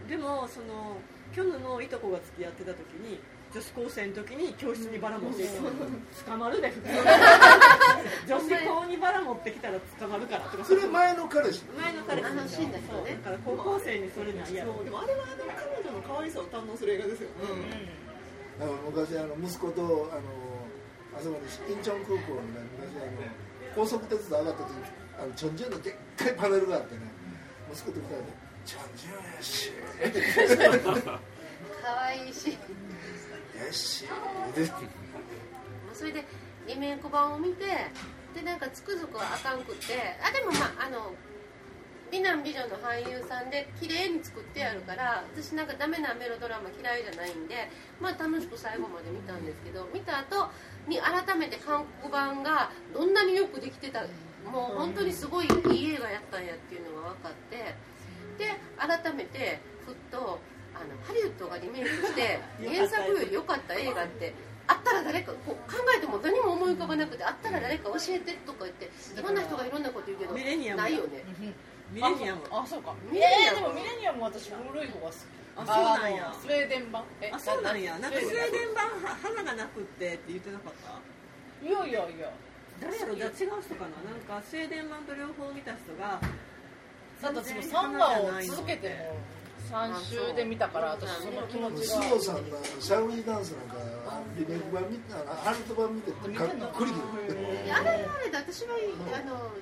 [0.08, 0.98] でもその
[1.32, 3.18] キョヌのいとこが付き合ってた時に
[3.52, 5.44] 女子高生の時に教室にバラ持って
[6.26, 6.88] 捕まるで普通
[8.26, 10.64] 女子校にバラ持ってきたら捕まるからとか。
[10.64, 11.62] それ前の彼氏。
[11.76, 12.32] 前の彼氏。
[12.34, 17.34] のシーンだけどねだから高校生にそれないやでもあれはでも彼女の可愛さを堪能する映画ですよね、
[18.60, 20.22] うん、うん、昔あの息子とあの
[21.16, 21.38] あそこ
[21.68, 23.12] にインチョン空港に、ね、昔あの
[23.74, 24.70] 高速鉄道上がった時
[25.20, 27.00] あのチョンジュンのでっかいパネルがあってね
[27.72, 28.24] 息子と二人で
[28.64, 29.72] 「チョンジュンやし」
[31.82, 32.56] 可愛いし
[33.58, 34.04] やし
[35.92, 36.24] それで
[36.66, 37.64] リメイク版を見て
[38.34, 41.12] でなんかつくづくあかんくってあでもまああの
[42.12, 47.68] 美男美女の俳優さんで綺麗に作ってあるから私なんかダメなメロドラマ嫌いじゃないんで、
[48.00, 50.50] まあ、楽しく最後まで見たんですけど見た後
[50.86, 54.02] に改めて韓国版がどんなによくできてた
[54.44, 57.56] もう本当にすごいいい映画やったんやっていうのが分かって
[58.36, 60.38] で改めてふっと
[60.74, 64.32] あのハリウッドがリメイクして 原作より良かった映画って
[64.66, 68.90] あったら誰かこう考えても何も思い浮かばなくてあったら誰か教えてとか言ってい
[69.22, 70.32] ろんな人がいろんなこと言うけど
[70.76, 71.24] ないよね。
[71.92, 72.40] ミレニアム。
[72.50, 72.94] あそうか。
[73.10, 75.16] ミレニアム、えー、でもミレニアム私古い方が好き。
[75.54, 76.32] あそうなんや。
[76.40, 77.04] スウェーデン版。
[77.32, 77.98] あそうなんや。
[77.98, 78.88] なんかスウェーデン版
[79.20, 80.72] 花がなくってって言ってなかっ
[81.60, 81.68] た？
[81.68, 82.32] いやいやいや。
[82.80, 83.12] 誰やろ？
[83.12, 83.52] 違う人かな。
[83.52, 86.18] なんかスウェーデン版と両方見た人が
[87.20, 89.16] だって私も3話を続けても
[89.70, 93.76] 3週で見たから私その気持ちが須藤さんがシャウリーダンスなんか
[94.38, 96.92] リメイク版見たハリウッド版見てかっこいい
[97.70, 98.74] あれあれで私は
[99.12, 99.52] あの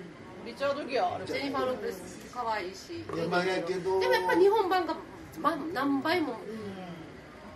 [0.46, 3.04] リチャード・ギアジェニファー・ロペス可愛いし。
[3.04, 4.96] でもやっぱ日本版が、
[5.40, 6.36] ま、何倍も、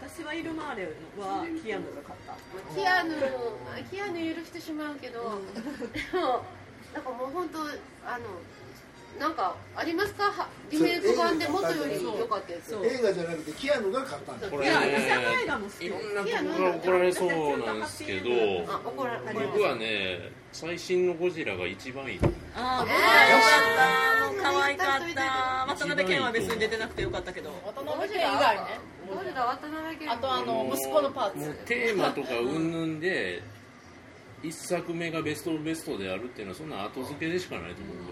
[0.01, 0.85] 私はイルマーレ
[1.19, 2.35] はキアヌが勝った。
[2.75, 3.15] キアヌ
[3.91, 6.45] キアヌ許してしまうけど、でも
[6.93, 7.59] なんかもう本当
[8.07, 8.25] あの
[9.19, 10.49] なんかありますか？
[10.71, 12.75] リメイク版で元より良かったやつ。
[12.85, 14.65] 映画じゃなくてキアヌが買ったんですこれ。
[14.67, 14.71] ね
[15.81, 15.89] い。
[15.89, 16.71] ろんなところ。
[16.75, 18.31] 怒られそうなんですけど
[18.85, 19.03] 僕
[19.63, 22.21] はね最新のゴジラが一番いい
[22.57, 23.51] ああゴジラよか
[24.31, 24.51] った。
[24.51, 25.67] 可愛かった。
[25.73, 27.51] 渡辺謙は別に出てなくてよかったけど。
[27.65, 28.81] 渡辺謙以外ね。
[29.09, 30.13] ゴジラ渡辺謙。
[30.13, 31.55] あとあの息子のパーツ。
[31.67, 33.43] テーマとかうんぬんで
[34.43, 38.03] 一作目がベストベストであるっていうのはそんな後付けでしかないと思うよ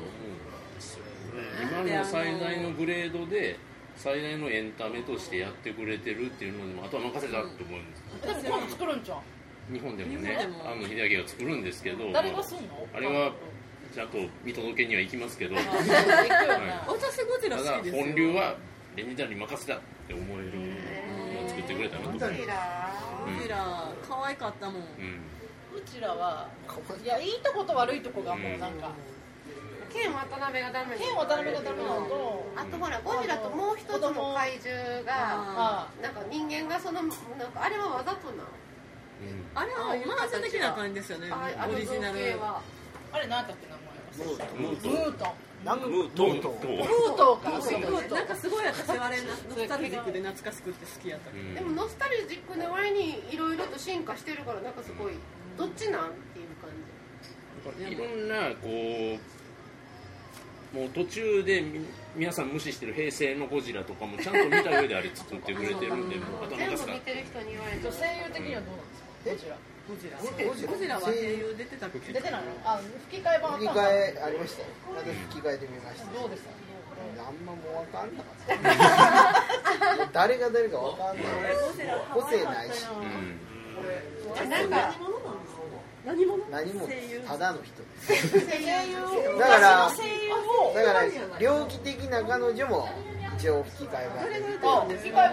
[1.62, 3.56] 今の最大のグレードで
[3.96, 9.18] 最大のエンタメとしてやってくれてるっていうのでもあとは任せたって思うんですでも今度作るんじゃん
[9.72, 10.18] 日本でも。
[10.18, 12.86] ねあの秀明が作るんですけど誰がすんの？
[12.94, 13.32] あれは
[13.94, 15.64] ちゃんと見届けには行きますけど、はい、
[16.88, 17.96] 私ゴジラ好きです。
[17.96, 18.56] 本流は
[18.96, 20.58] レニタに任せたって思える
[21.38, 22.46] のを作ってくれたなと思ゴジ
[23.48, 26.48] ラ可愛かったもん、うん、うちらは
[27.02, 28.92] いやいいとこと悪いとこがもうなんか、
[29.92, 37.10] 剣渡辺がダメ剣渡辺がダメなのとあとほらゴジラともう一つの怪獣がなんか人間がそのなん
[37.52, 38.44] かあれはわざとな
[39.54, 41.30] あれはオマージュ的な感じですよね。
[41.30, 42.18] オリジナル。
[43.12, 43.92] あれ何だっけ名前
[44.66, 45.26] ムートムート
[45.64, 46.48] なんかムートムート
[47.36, 47.50] か。
[47.50, 55.12] なんかすごい私はあれノスタルジックで懐かしくて好きやったけどでもノスタルジックの割にいろいろと進化してるからなんかすごい
[55.56, 56.00] どっちなん？
[56.08, 56.70] っていう感
[57.78, 57.94] じ。
[57.94, 59.20] いろんなこう
[60.72, 61.62] もう途中で
[62.16, 69.56] 皆さん無視してる平成のゴジラとかもちゃんと見た上であれ作ってくれてるんでもうあと全部見てる人に言われる声優的にはどうなんですか？
[69.88, 72.48] ゴジラゴジラゴジラは声優出てたっけ出てないの？
[72.64, 72.80] あ
[73.10, 76.50] 吹き替え版吹き替えありましたよ私吹き替えてみましたどうですか？
[77.18, 80.12] あんまもう分かんなかった？
[80.12, 81.26] 誰が誰か分かんない。
[82.14, 83.36] 個性ないし、うん、
[84.48, 84.94] なんか
[86.04, 86.88] 何者何も
[87.28, 87.82] ただの人。
[88.08, 88.32] です
[89.38, 89.90] だから
[90.74, 91.04] だから
[91.38, 92.88] 猟奇的な彼女も
[93.38, 94.08] 一応吹き替え
[94.62, 95.28] 版あ吹き替え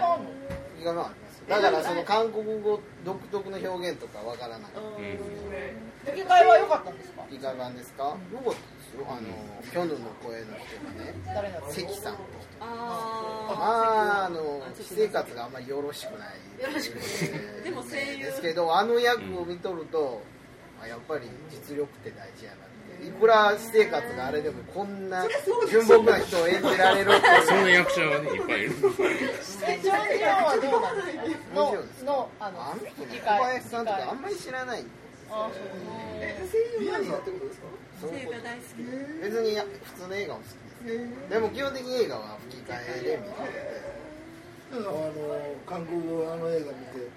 [0.76, 1.42] 吹き替え版あります。
[1.48, 4.70] だからその韓国語独特の表現とかわからない。
[6.04, 7.22] 吹き替えは良かったんですか？
[7.28, 8.16] 吹き替え版ですか、よか
[8.50, 9.20] ったですよあの
[9.70, 11.14] キョヌの声の人がね
[11.68, 20.22] 関さんって人あまああの私生活があんまりよろしくないよろしくないでも声優ですけどあの役を見とると、
[20.82, 25.26] あやっぱり実力って大事やなっていくら私生活があれでもこんな
[25.70, 34.84] 純朴な人を演じられるってそんいうな役者がねいっぱいいるジョン・ジョンはどうなんですかののあのあの人小林さんとかあんまり知らない
[35.30, 35.48] あ
[36.20, 37.66] え声優マニアってことですか
[38.00, 38.80] そういうこと声優が大好き
[39.20, 41.28] 別に普通の映画も好きです。
[41.28, 43.40] でも基本的に映画は吹き替えで見て
[44.70, 45.20] だからあの
[45.66, 47.10] 韓国語のあの映画見て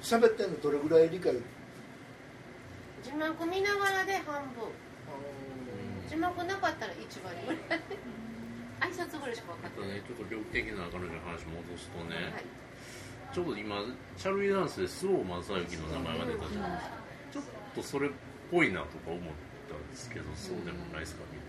[0.00, 1.34] 喋ってんのどれぐらい理解？
[3.02, 4.62] 字幕見ながらで半分。
[4.62, 5.18] あ
[6.08, 7.80] 字幕なかったら1割ぐらい。
[8.82, 12.44] 挨拶ぐらいしか分かってない、ねちょっと猟奇的な彼女の話戻すとね、はい、
[13.32, 13.78] ちょうど今
[14.16, 16.98] シャルウィダンスでスロー正幸の名前が出たじゃないですか。
[17.32, 17.44] ちょっ
[17.76, 18.10] とそれっ
[18.50, 19.22] ぽいなとか思っ
[19.72, 21.40] たんですけどそうでもないですかね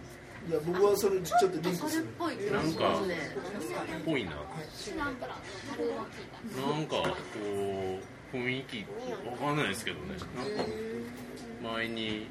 [0.47, 2.05] いや僕はそれちょっとリンクそする
[2.51, 2.99] なんか
[4.03, 4.31] ぽいな。
[4.31, 4.37] な
[5.07, 5.15] ん
[6.85, 7.15] かこ
[8.33, 8.85] う雰囲気
[9.25, 10.17] わかんないですけどね。
[10.35, 12.27] なんか前に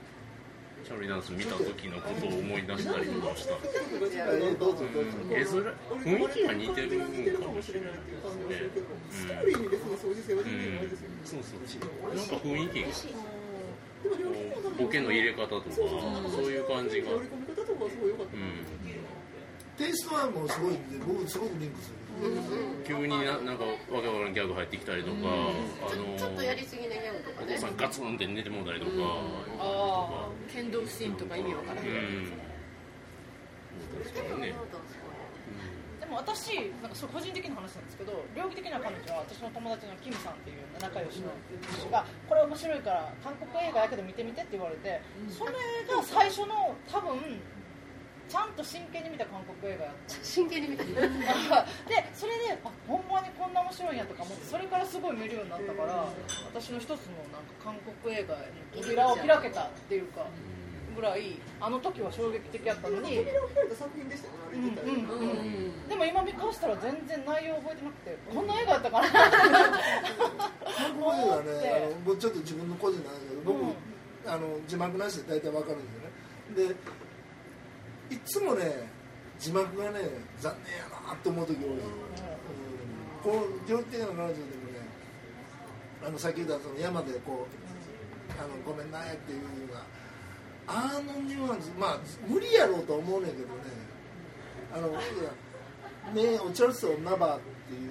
[0.85, 5.45] シャルウィダンス見た時のことを思い出したりとかしたえどうぞどうぞ絵
[6.05, 8.83] 面雰囲気が似てるんかもしれないですね。
[9.11, 11.17] ストーリーに別に相似性は全然ないですよね。
[11.25, 11.79] そうそうそ
[12.13, 12.15] う。
[12.15, 12.89] なんか雰囲気が
[14.79, 17.11] ボケの入れ方とかそういう感じが。
[17.11, 18.43] 乗り込み方とかはすごい良かったうん。
[19.77, 21.97] テイストはもうすごいんで僕すごくリンクする。
[22.85, 27.55] 急にななんかわけわからんギャグ入ってきたりとか、あのちょっとやりすぎなギャグとかね。
[27.55, 28.93] お父さんガツンって寝てもうたりとか、
[29.59, 31.95] あ剣道シーンとか意味わからうない、う
[33.99, 34.55] ですからね、で
[36.13, 36.53] も私
[36.85, 41.33] なんか個人的な話なんですけど猟奇的な彼女は私の友達のキムさんっていう仲良しの
[41.73, 45.01] 人がこれ面白いから韓国映画やけど見てみてって言われて
[45.33, 45.53] それ
[45.89, 47.17] が最初の多分
[48.29, 50.15] ちゃんと真剣に見た韓国映画やった。
[50.25, 50.85] 真剣に見た。
[50.89, 50.97] で
[52.15, 56.07] それであほんまにこんな面白いんやとか思ってそれからすごい見るようになったから
[56.47, 56.97] 私の一つの
[57.29, 60.25] なんか韓国映画の扉を開けたっていうか
[60.95, 64.09] ぐらいあの時は衝撃的やったのに、扉を開いた作品
[65.89, 69.09] でも今見返したら全然内容覚えてなくてこんな映画やったかな。
[71.01, 71.51] はね。
[71.85, 73.75] あの僕ちょっと自分の個人なんですけど僕、うん。
[74.27, 76.13] あの字幕なしで大体わかるんですよね。
[76.69, 76.75] で
[78.15, 78.89] いつもね
[79.39, 80.01] 字幕がね
[80.39, 81.81] 残念やなって思う時多い、うん、
[83.23, 84.37] この上手な彼女でもね
[86.05, 87.63] あのさっき言ったその山でこう
[88.39, 89.41] あのごめんなっていう
[90.67, 91.99] あのニュアンスまあ
[92.29, 93.53] 無理やろうと思うねんけどね。
[94.75, 95.01] あのいや
[96.15, 97.91] ねおちょっとナバっていう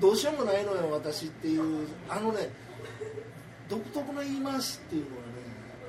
[0.00, 1.88] どうしようもないのよ私っていう。
[2.08, 2.50] あのね
[3.68, 5.28] 独特の言い回しっていうのはね、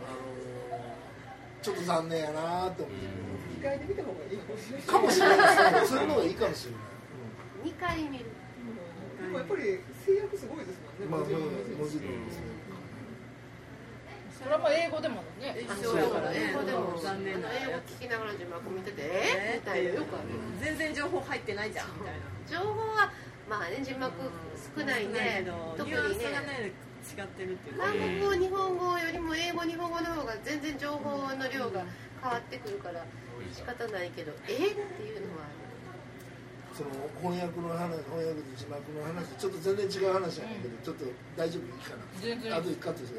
[0.01, 4.38] あのちょっと残念やなと思って、機械で見た方がいい
[4.82, 5.36] かもしれな
[5.71, 6.77] いですそういうのがいいかもしれな
[7.69, 8.25] い、2回見る。
[9.21, 9.62] でもやっぱり
[10.06, 11.30] 制約すごいですうん、もんね。
[11.30, 12.49] まあまあもちろんですね、
[14.38, 16.52] それはまあ英語でもね一あ緒だからね。
[16.52, 20.28] 英語でも残念な英語聞きながら字幕見ててえーみたいなよくある
[20.62, 21.88] 全然情報入ってないじゃん。
[21.97, 23.12] みたいな情報は
[23.50, 24.12] まあね字幕
[24.78, 25.19] 少ないんで
[25.78, 26.71] 特ニュアンにねスがね
[27.08, 27.86] 違ってるっていうか。
[27.86, 31.84] 韓国語日本語よりも英語日本語の方が全然情報の量が
[32.21, 33.06] 変わってくるから
[33.54, 35.27] 仕方ないけどえーっていうのは
[36.78, 42.06] その翻訳の話翻訳と字幕の話ちょっと全然違う話なんだけど、ちょっと大丈夫いいかな？
[42.22, 42.54] 全然。
[42.54, 43.10] あとでカットが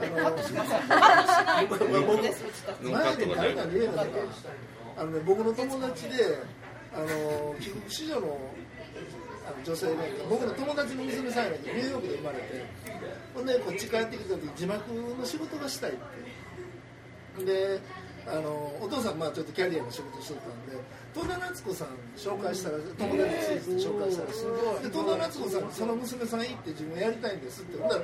[0.00, 0.08] 大
[0.40, 0.48] 丈
[2.00, 2.16] 夫
[2.80, 4.24] 前に誰かに言えたのか。
[4.96, 6.14] あのね僕の友達で
[6.94, 8.38] あの帰国子女の
[9.44, 12.64] あの女性なんか僕の友達の娘さんやけどニューヨークで生まれて
[13.34, 17.44] ほんでこっち帰ってきた時字幕の仕事がしたいって。
[17.44, 17.80] で
[18.26, 20.76] あのお父さんまあちょっとキャリアの仕事してたんで
[21.14, 28.02] 戸田夏子さん紹介したら友達ついて紹介したらで戸田夏子さんにその娘さん行って自分やりたいんですってほんだら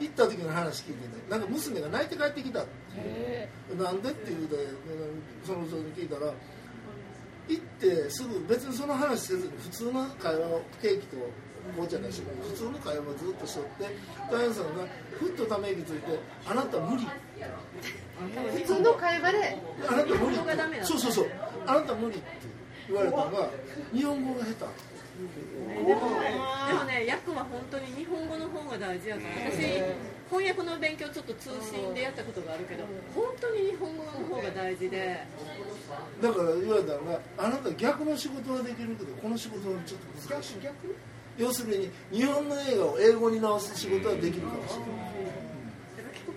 [0.00, 4.56] 行った時の話聞いてねなんか娘が泣いて帰ってきたってなんでって言うて
[5.44, 6.32] その人に聞いたら
[7.48, 11.16] 行ってすぐ別にその話せずに普通の会話をケーキと
[11.72, 13.84] 紅茶出して普通の会話をずっとしとって
[14.30, 14.84] ダイアンさんが
[15.18, 17.06] ふっとため息ついて「あなた無理」
[18.18, 20.84] 普通の会話であなた無理。
[20.84, 21.26] そうそうそう。
[21.66, 22.26] あなた無理って
[22.88, 23.50] 言われたのが
[23.92, 24.66] 日本語が下
[25.18, 29.82] でもね訳は本当に日本語の方が大事やから私
[30.30, 32.84] 翻訳の勉強ちょっと通信でやったことがあるけど
[33.14, 35.26] 本当に日本語の方が大事で。
[36.20, 40.60] 手だから言われたのがあなた逆の仕事はできるけどこの仕事はちょっと難しい。
[40.62, 40.94] 逆？
[41.38, 44.86] 要するに日本の映画を英語に直す仕事はできるかもしれな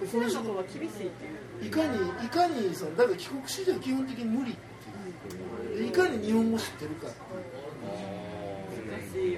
[0.06, 5.88] い、その仕事は厳しいっていういかにいかにそのだから帰国子女は基本的に無理っていう。
[5.88, 7.08] いかに日本語知ってるか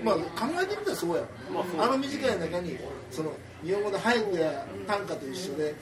[0.04, 0.22] まあ考
[0.62, 1.24] えてみたらそうや、
[1.80, 2.78] あの短い中に
[3.10, 3.32] その
[3.64, 5.76] 日本語の俳句や短歌と一緒で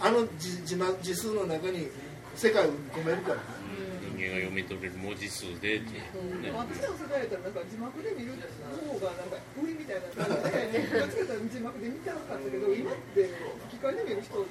[0.00, 1.88] あの字字字数の中に
[2.34, 3.38] 世界を込めるから。
[3.38, 3.85] 人
[4.26, 13.30] 間が読み取れる文字数でっていうね、私の世代だったらなんか字幕で見る方がなんか売りみたいな感じでどっちかと字幕で見たかったけど今って
[13.70, 14.46] 吹き替えで見る人が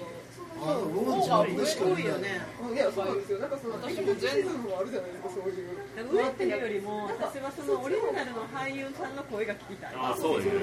[0.55, 2.41] ああ、僕字幕でしか見ないね
[2.73, 10.61] いやそうなんですよなんかその私も全部もあるじゃないですかそういう上っていうよりも私はそのオリジナルの俳優さんの声が聞きたいあそうですね。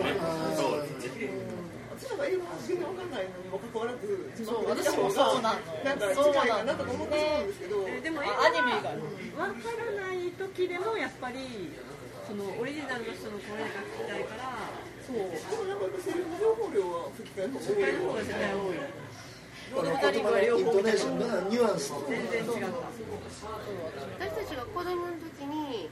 [0.56, 0.80] そう。
[0.80, 8.96] ですね私なんか英語全然わかんないのにもかかわらず字幕で見た方がなんか近いかなとか思ってしまうんですけど、でもアニメ以外
[9.36, 11.70] わからない時でもやっぱり
[12.26, 14.56] そのオリジナルの人の声が聞きたいから。
[15.02, 15.16] そう。
[15.18, 18.78] でもなんかセリフ情報量は吹き替えの方が絶対多い。
[19.72, 22.86] あの言葉のイントネーションがニュアンス全然違った。
[24.20, 25.90] 私たちが子供の時に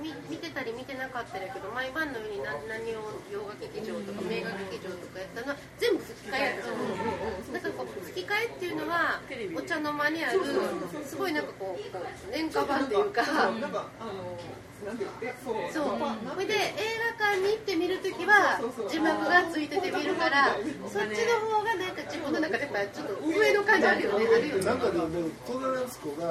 [0.00, 6.66] 見見てたり見てなかったりやけど毎晩のように何何を洋画劇場とか名画劇場とかやったのは全部吹き替えやった。
[6.70, 6.74] の
[7.52, 9.20] なんかこう吹き替えっていうのは
[9.56, 10.40] お茶の間にある
[11.04, 13.22] すごいなんかこう廉価版っていうか
[15.44, 15.54] そう。
[16.34, 16.76] それで映
[17.18, 18.60] 画館に行って見るときは
[18.90, 20.56] 字幕がついてて見るから
[20.90, 24.26] そっちの方がなんか自分の中でやっぱちょっと上の感じあるよね。
[24.26, 24.64] あるよね。
[24.64, 25.08] なんかでも
[25.46, 26.26] 戸田夏子が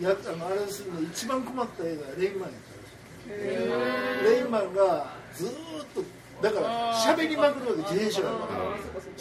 [0.00, 5.48] やあのあれするの一番困った映画レインマンやったレインマンがずっ
[5.94, 6.02] と
[6.42, 8.32] だから喋りまくるわけ自転車やか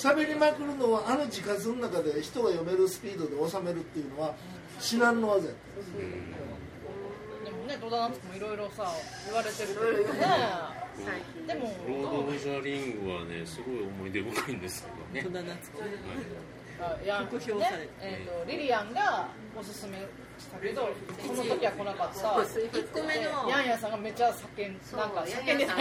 [0.05, 4.33] ら喋りまくるのはあの字数の中で人が読めるスピードで収めるっていうのは
[4.79, 6.52] 至難の技やった
[7.73, 8.85] ね戸田夏子もいろいろさ
[9.25, 10.25] 言われてるけどね。
[11.47, 15.33] でもロード・オブ・ザ・リングはねすごい思い出深いんですけどね。
[15.33, 15.89] 戸田夏子、はい。
[17.03, 17.29] いや、ね
[18.01, 19.97] えーと、リリアンがおすすめ
[20.37, 20.89] したけど
[21.25, 22.27] その時は来なかった。
[22.27, 23.49] 1個目の。
[23.49, 25.75] ヤンヤンさんがめっちゃ叫んなんか叫んでた。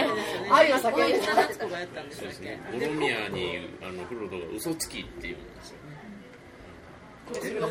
[0.55, 1.35] 愛は叫んでた。
[1.35, 2.61] 夏子がやったんですよね。
[2.71, 7.59] ボロミアにあのフロドが嘘つきっていうんですよね。
[7.59, 7.67] な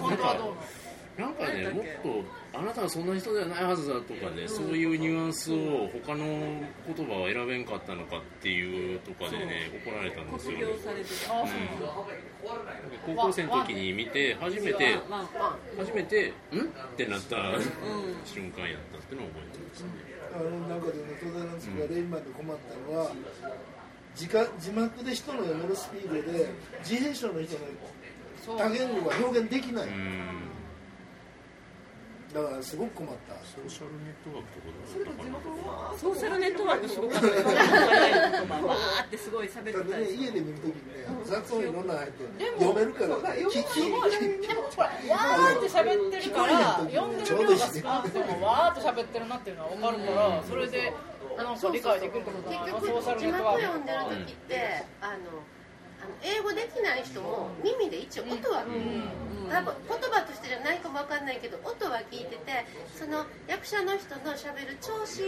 [1.18, 2.24] んかねもっと
[2.58, 6.60] あなたはそんな人ではないはずだとかね、そういうニュアンスを他の言
[7.06, 10.70] 葉は選べんかったのかっていうとかでね怒られたんですよ、ね、うん、
[13.14, 14.98] 高校生の時に見て初めて
[15.78, 16.64] 初めて「ん?」っ
[16.96, 17.36] てなった
[18.24, 19.92] 瞬間やったっていうのを覚えてましたね。
[20.34, 23.10] あの中でね戸田夏子がレインマンで困ったのは、
[24.14, 26.48] 字か字幕で人の読めるスピードで
[26.80, 27.66] 自閉症の人の
[28.58, 30.51] 多言語が表現できない、うん
[32.32, 33.34] だからすごく困った。
[33.44, 39.48] ソーシャルネットワークとかそれと地元はソーシャルネットワークすごかったわーってすごい。
[39.52, 42.24] 喋ってた、ね、家で見るときにね雑音いろんな入って
[42.58, 50.92] 読めるから聞きでもほらわーって喋ってるから読んでる量が少なくてもわーっと喋ってるなっていうのは分かるからそれで
[51.36, 55.44] なんか理解できるってことなのソーシャルネットワーク読んでる時ってあの
[56.02, 62.66] あの英語できない人も耳で一応音は、うん、多分言葉としてじゃないかも分かんないけど音は聞いてて
[62.98, 65.22] その役者の人のしゃべる調子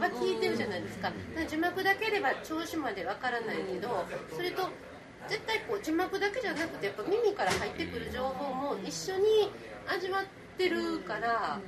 [0.00, 1.12] は聞いてるじゃないですか。
[1.46, 4.72] 字幕だければ調子まで分からないけどそれと
[5.28, 9.52] 絶対こう字幕だけじゃなくてやっぱ耳から入ってくる情報も一緒に
[9.86, 10.24] 味わっ
[10.56, 11.60] てるから。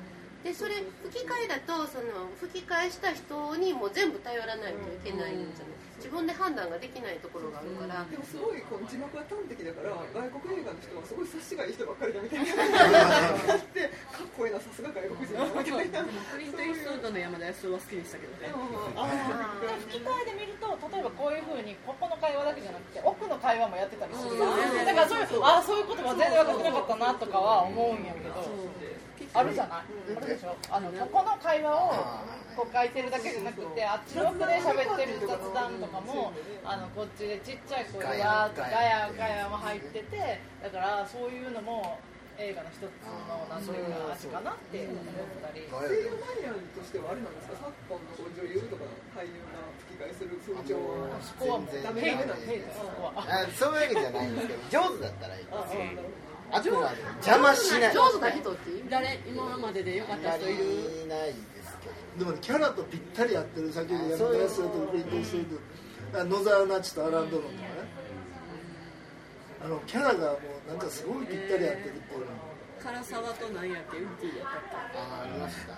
[0.44, 12.44] でそれ吹き替えだとその吹き替えした人にも全部頼らないといけないんじゃない自分で判断ができないところがあるから、でもすごいこう字幕が端的だから外国映画の人はすごい察しがいい人ばっかりだみたい。
[12.44, 16.12] なかってかっこいいなさすが外国人だみたいな。
[16.30, 18.53] クリント・イーストウッドの山田康夫は好きでしたけどね。
[19.88, 28.34] 吹き替えで見ると例えばこういうふうにここの会話だけじゃなくて奥の会話もやってたりするだからそういうあそういうことは全然分かってなかったなとかは思うんやけど
[29.35, 29.85] あるじゃない、
[30.17, 30.57] あるでしょ？
[30.71, 31.89] あのここの会話を
[32.57, 36.33] こう書いてるだけじゃなくてあっちの奥で喋ってる雑談とかも
[36.64, 39.49] あのこっちでちっちゃい声でガヤガヤ。
[39.49, 41.99] も入っててだからそういうのも
[42.37, 44.99] 映画の一つのなんていうか味かなって思っ
[45.41, 45.62] たり。
[45.71, 47.71] 声優マニアとしてはあれなんですか？
[47.71, 51.17] 昨今の女優とか俳優が吹き替えする風潮は。
[51.23, 55.57] そこはもうダメなんですそういうわけじゃないんですけど上手だったらいいです
[56.53, 57.94] あくまで邪魔しない。
[57.94, 60.64] 上手な人って誰今まででよかった人いる？
[60.64, 61.34] いないで
[61.64, 61.88] すけ
[62.18, 65.36] どでも、ね、キャラとぴったり合ってる先ほどやったやつとクリント・イース
[66.12, 67.68] ト野沢那智とアラン・ドロンとかね。
[69.64, 72.26] あのキャラがもうなんかすごいぴったり合ってるっていうの。
[72.76, 74.99] 唐沢と何やってウッディやったっけ？
[74.99, 75.72] ああありました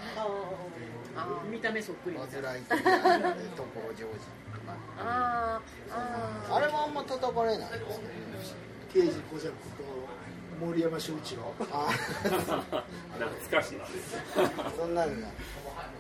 [1.17, 4.13] あ見た目そっくりバズ・ライトイヤーとこジョー。
[4.13, 4.19] ジ
[4.67, 5.61] かあ
[5.91, 8.01] ああれはあんま叩かれないです
[8.93, 9.88] けど刑事小尺と
[10.61, 11.55] 森山修一郎。
[11.73, 11.89] あ。
[11.91, 13.79] 懐かしい
[14.77, 15.29] そんなんだ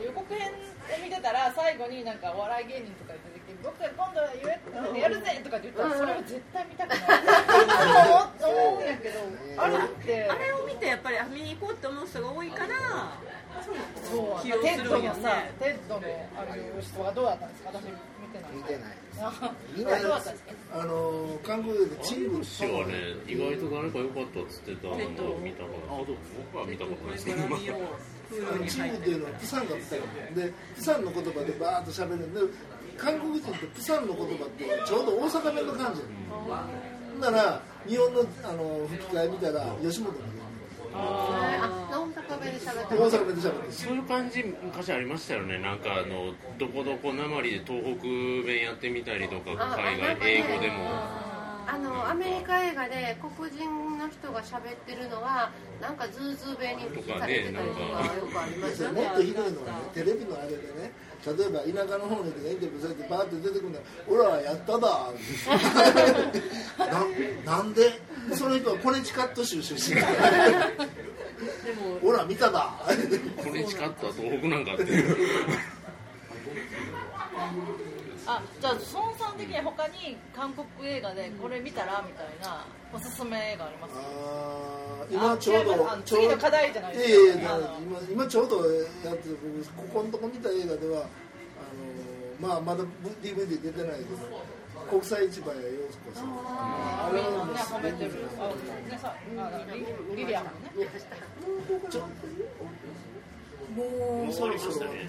[0.04, 0.52] 予告編を
[1.02, 4.26] 見てたら最後になんかお笑い芸人とか出てきて僕は今度は
[4.96, 6.98] やるぜとかって言ったらそれは絶対見たくない
[8.38, 9.18] 思うんやけど
[9.58, 10.28] あれって。
[10.30, 12.68] あれを見てやっぱり見に行こうって思う人が多いから
[14.04, 14.46] そう。
[14.46, 16.06] テッドのさテッドの
[16.38, 17.70] あれ人はどうだったんですか？
[17.74, 17.82] 私
[18.28, 18.52] 見てない。
[18.54, 18.98] 見てない。
[19.76, 20.02] 見ない。
[20.02, 20.34] です
[20.72, 22.94] あの韓国でチング氏はね
[23.26, 27.12] 意外と誰か良かったっつってたのを見たからあ僕は見たことない。
[27.14, 27.38] ですけど
[28.68, 29.14] チングってい。
[29.14, 32.40] うのはプサンがプサンでプサンの言葉でバーッと喋るんで
[32.96, 36.02] 韓国人ってプサンの言葉ってちょうど大阪弁の感じ
[37.20, 40.18] なら日本のあの吹き替え見たら吉本の
[40.94, 45.58] あ大阪大阪弁で喋ってそういう感じ昔ありましたよね。
[45.58, 48.02] なんかあのどこどこなまりで東北
[48.46, 51.28] 弁やってみたりとか海外英語でも。
[51.70, 55.50] あのアメリカ映画で黒人の人が喋ってるのは
[55.82, 58.82] なんかズーズー弁にされてたりとかよくあります。
[58.82, 60.90] よねもっとひどいのはねテレビのあれでね
[61.26, 65.10] 例えば田舎の方の人がインタビューされてバーって出てくるんだ「俺はやっただ」
[67.44, 68.00] ななんで？
[68.34, 70.06] その人はコネチカット州出身だ
[72.02, 72.72] ほら見ただ
[73.36, 74.74] コネチカットは東北なんか。
[74.74, 74.84] って
[78.30, 84.00] あじゃあ孫さん的に他に韓国映画でこれ見たらみたいなおすすめ映画ありますか？
[85.10, 87.42] 今ちょうど次の課題じゃないですか、え
[87.80, 89.28] 今今ちょうどやって
[89.74, 91.06] ここのとこ見た映画では
[92.40, 92.84] あのまあまだ
[93.22, 94.08] DVD 出てないけど
[94.88, 98.48] 国際市場や洋子さんあれはね褒めてるあ
[98.90, 99.14] ねさ
[100.16, 100.88] リリアもね
[101.90, 102.08] ちょ
[103.76, 103.84] も
[104.28, 104.84] う終わりました。
[104.86, 105.08] ね。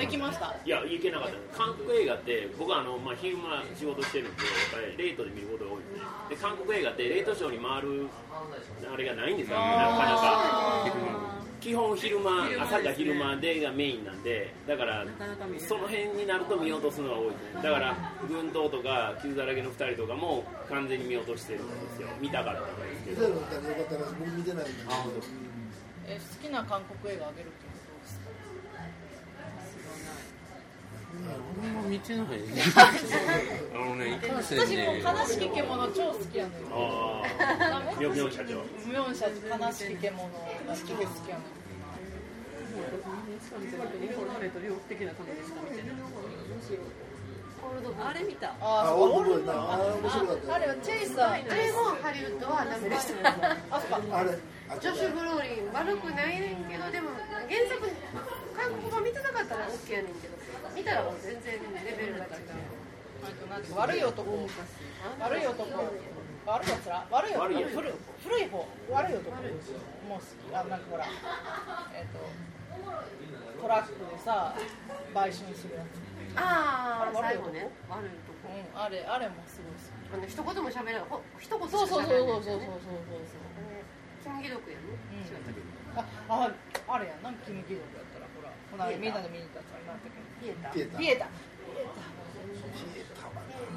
[0.00, 0.56] 行きました。
[0.64, 1.58] いや、行けなかった。
[1.58, 8.08] 韓国映画って、僕はあの、まあ、昼間仕事してるんで、やっぱりレートで見ることが多いんで、韓国映画ってレートショーに回る。
[8.92, 11.41] あれがないんですよ、なかなか。
[11.62, 15.06] 基本昼間、朝か昼間でがメインなんで、だから、
[15.60, 17.62] その辺になると見落とすのが多いですね。
[17.62, 17.96] だから、
[18.28, 22.08] 軍刀とか、傷だらけの二人とかも完全に見落としてるんですよ。
[22.20, 23.28] 見たかったんですけど。
[23.30, 24.92] 僕見てないんだけど。
[26.08, 27.71] え、好きな韓国映画あげるって
[31.60, 36.52] 俺も見てないあのね、いかんせんね私も悲しき獣超好きやねん。
[36.72, 37.96] ああ。
[38.00, 38.64] ミョンミョン社長。
[38.88, 40.30] ミョン社長悲しき獣
[40.66, 41.44] がすげえ好きやねん。
[48.00, 48.48] あれ見た。
[48.60, 49.74] ああ、オールドな。
[49.74, 50.54] あれ面白かった。
[50.54, 51.30] あれはチェイサー。
[51.30, 52.86] あれもハリウッドはなんか
[54.16, 54.38] あれ。
[54.80, 57.10] ジョシュ・ブローリン悪くないねんけどでも
[57.44, 57.76] 原作
[58.56, 59.54] 韓国版見てなかった。
[59.56, 60.31] ら OK やねんけど
[60.74, 62.56] 見たらもう全然レベルが違う。
[63.76, 64.48] 悪い男
[65.20, 65.70] 悪い男。
[66.44, 67.06] 悪いやつら。
[67.10, 67.46] 悪い男。
[67.48, 67.92] 古い
[68.24, 68.66] 古い方。
[68.90, 70.54] 悪い男も好き。
[70.54, 71.06] あなんかほら
[71.94, 72.18] えっ、ー、と
[73.62, 74.54] トラックでさ
[75.14, 76.02] 売春するやつ。
[76.34, 80.32] ああ悪い男、ね、悪い男、うん、あれあれもすごい好き。
[80.32, 81.04] 一言も喋れない
[81.38, 82.64] 一言しか喋ない、そうそうそうそうそうそう。
[82.64, 83.20] そう
[84.22, 85.98] キムギドクやね、う、
[86.28, 86.48] あ
[86.88, 90.14] あれやなんキムギドクやったらほらこのみんなで見に行ったやつあれなんだけ？
[90.16, 90.68] どピエタ。
[90.70, 90.98] ピエタ。
[90.98, 91.26] ピエタ。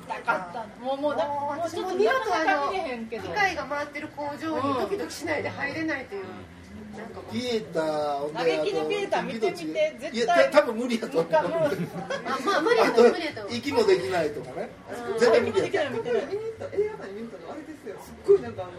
[0.08, 2.74] 痛かったもうもうだもうちょっと二度とあの
[3.10, 6.26] 機械が回ってる工場にドキドキしないで入れないという、
[7.32, 10.52] ピエタ嘆きのピエタ見てみて絶対。
[10.52, 11.34] 多分無理やと思う。
[11.34, 11.42] あ
[12.46, 14.70] まあ無理やと無理やと息もできないとかね。
[15.20, 15.90] 絶対無理や。
[15.90, 17.96] 見てない見に行った映画館に見に行ったのあれですよ。
[18.02, 18.72] すっごいなんかあの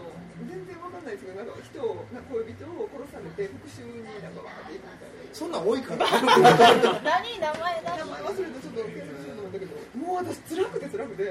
[1.07, 5.31] ないですけどなんか人を恋人を殺されて復讐になんかわかっていくみたいな。
[5.31, 6.03] そんなん多いから。
[6.03, 11.23] 何名前名前忘れてちょっと検索するのもだけどもう私辛くて辛くて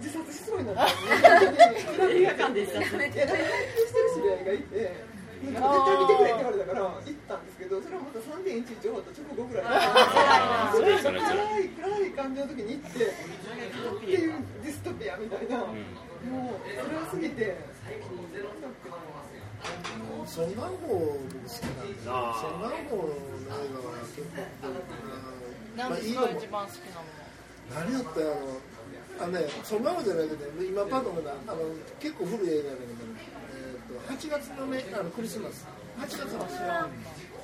[0.00, 0.96] 自殺しそうになって
[2.08, 3.12] 映画館でしてる知り
[4.32, 5.60] 合いがいて絶対
[5.98, 9.66] 見てくれって言われたから行ったんですけどそれはまた3.11終わった直後ぐらい。
[10.72, 11.68] 暗い。
[11.68, 12.10] 暗い。
[12.12, 13.08] 感じの時に行ってっ
[14.00, 15.72] ていうディストピアみたいな、もう
[16.70, 17.56] 辛すぎて
[20.26, 24.38] ソン・ガンホ僕好きなんですよソン・ガンホの映画は結構
[25.76, 27.22] 何ですか一番好きなもの
[27.74, 28.36] 何やったやろ
[29.20, 31.62] あのねソン・ガンホじゃないけど今パッと思ったあの
[32.00, 33.04] 結構古い映画だけど、
[33.52, 35.66] えー、と8月のねあのクリスマス
[35.98, 36.48] 8月の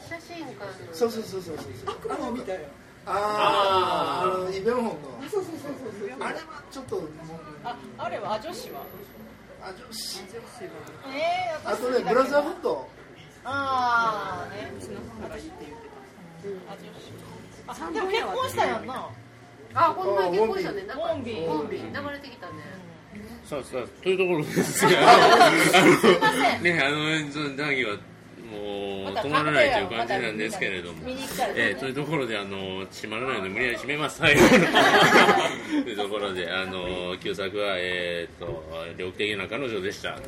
[0.08, 1.56] 写真館そうそうそうそう。
[1.56, 2.64] そう悪魔みたいな
[3.06, 4.92] あああのイ・ベンホンの
[5.30, 6.16] そうそうそうそう。
[6.20, 7.02] あれはちょっと
[7.64, 8.82] ああれはアジョシは？
[9.62, 12.88] アジョシえー、あとねブラザーフット？
[13.44, 14.70] ああね。
[14.76, 15.88] うちの母がいいって言って
[16.42, 17.12] た、うん、アジョシ
[17.66, 18.94] あでも結婚したやんな。
[19.74, 20.82] ああほんまに結婚したね。
[20.86, 21.32] なんかモンビ。
[21.32, 21.76] ーモンビ。
[21.78, 22.52] ー流れてきたね。
[23.44, 24.92] さあさあというところですがあ
[26.56, 27.96] のねあのその談義は
[28.58, 30.98] もう止まらないという感じなんですけれども、
[31.54, 34.18] えー、というところであの閉まらないので無理やり閉めます。
[34.18, 38.64] 最後のというところであの旧作はえっ、ー、と
[38.96, 40.18] 猟奇的な彼女でした。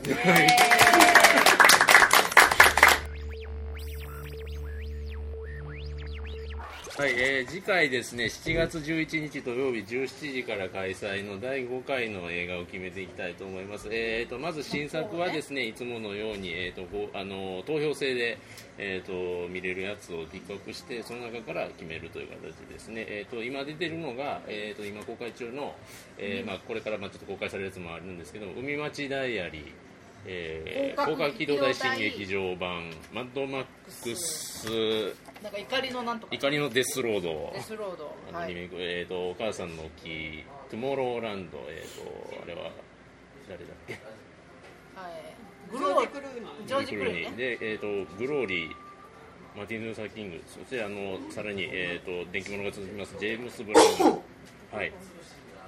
[7.00, 13.88] はい、えー、次回ですね、7月11日土曜日17時から開催の第5回の映画を決めていきたいと思います。
[13.90, 18.38] えーと、まず新作はですね、いつものように、えーと、ごあの投票制で、
[18.76, 23.06] えーと、見れるやつをピックアップして、その中から決めるという形ですね。
[23.08, 25.74] えーと、今出てるのが、えー、と今公開中の、
[26.18, 29.72] えー、まあ、これからまあちょっと公開されるやつもあるんですけど、海町ダイアリー、
[30.26, 36.34] えー、攻殻機動隊新劇場版マッドマックスなんか怒りのなんとか。
[36.34, 37.50] 怒りのデスロード。
[37.54, 38.14] デスロード。
[38.32, 42.70] はい、えーと、お母さんの木トゥモローランドえっ、ー、とあれは
[43.48, 43.94] 誰だっけ？
[44.94, 45.72] はい。
[45.72, 46.66] グローリー。
[46.66, 48.70] ジョージ・クルーニーで、えーと、グローリー
[49.56, 50.42] マティン・ルーサー・キング。
[50.46, 53.16] そしてあのさらに、えーと、電気物が続きます。
[53.18, 53.88] ジェームス・ブラウン。
[54.72, 54.92] はい、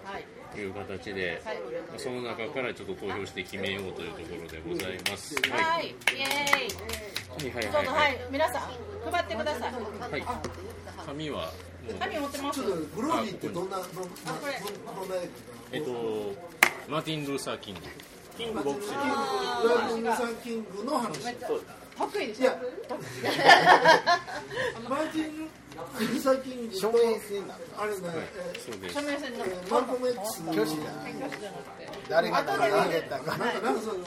[0.05, 0.25] はい
[0.61, 1.57] いう形で、はい、
[1.96, 5.34] その中からちょっと投票して決めようというところでございます。
[5.50, 7.50] はい、イエーイ。
[7.50, 8.62] はいはいはい、はい、皆さん
[9.11, 9.72] 配ってください。
[9.72, 10.22] はい。
[11.07, 11.53] 紙は
[11.98, 12.61] 紙持ってます？
[12.61, 14.03] ちょっとグローリーってどんなどんなど
[15.05, 15.14] んな
[15.72, 15.90] えっと
[16.88, 17.80] マーティンルーサーキング。
[18.36, 18.96] キングボクシング。
[18.96, 21.34] マーティンルーサーキングの話。
[21.98, 22.50] 得意でしょ。
[24.88, 25.48] マーティン
[25.99, 27.99] ル指先に署名戦なあれね、
[28.64, 28.95] そうです。
[28.95, 30.85] 署名戦のマルコム X 挙手じゃ
[32.09, 32.53] 誰が投
[32.91, 33.99] げたかなんかなんかそう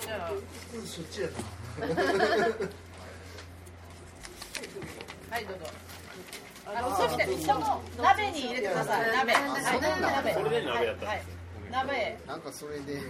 [0.00, 0.32] じゃあ
[0.84, 1.34] そっちやな
[5.30, 5.64] はいどうぞ
[6.66, 11.22] あのそしてその鍋に入れてください鍋はい鍋これで鍋やったはい
[11.70, 13.00] 鍋なんかそれでや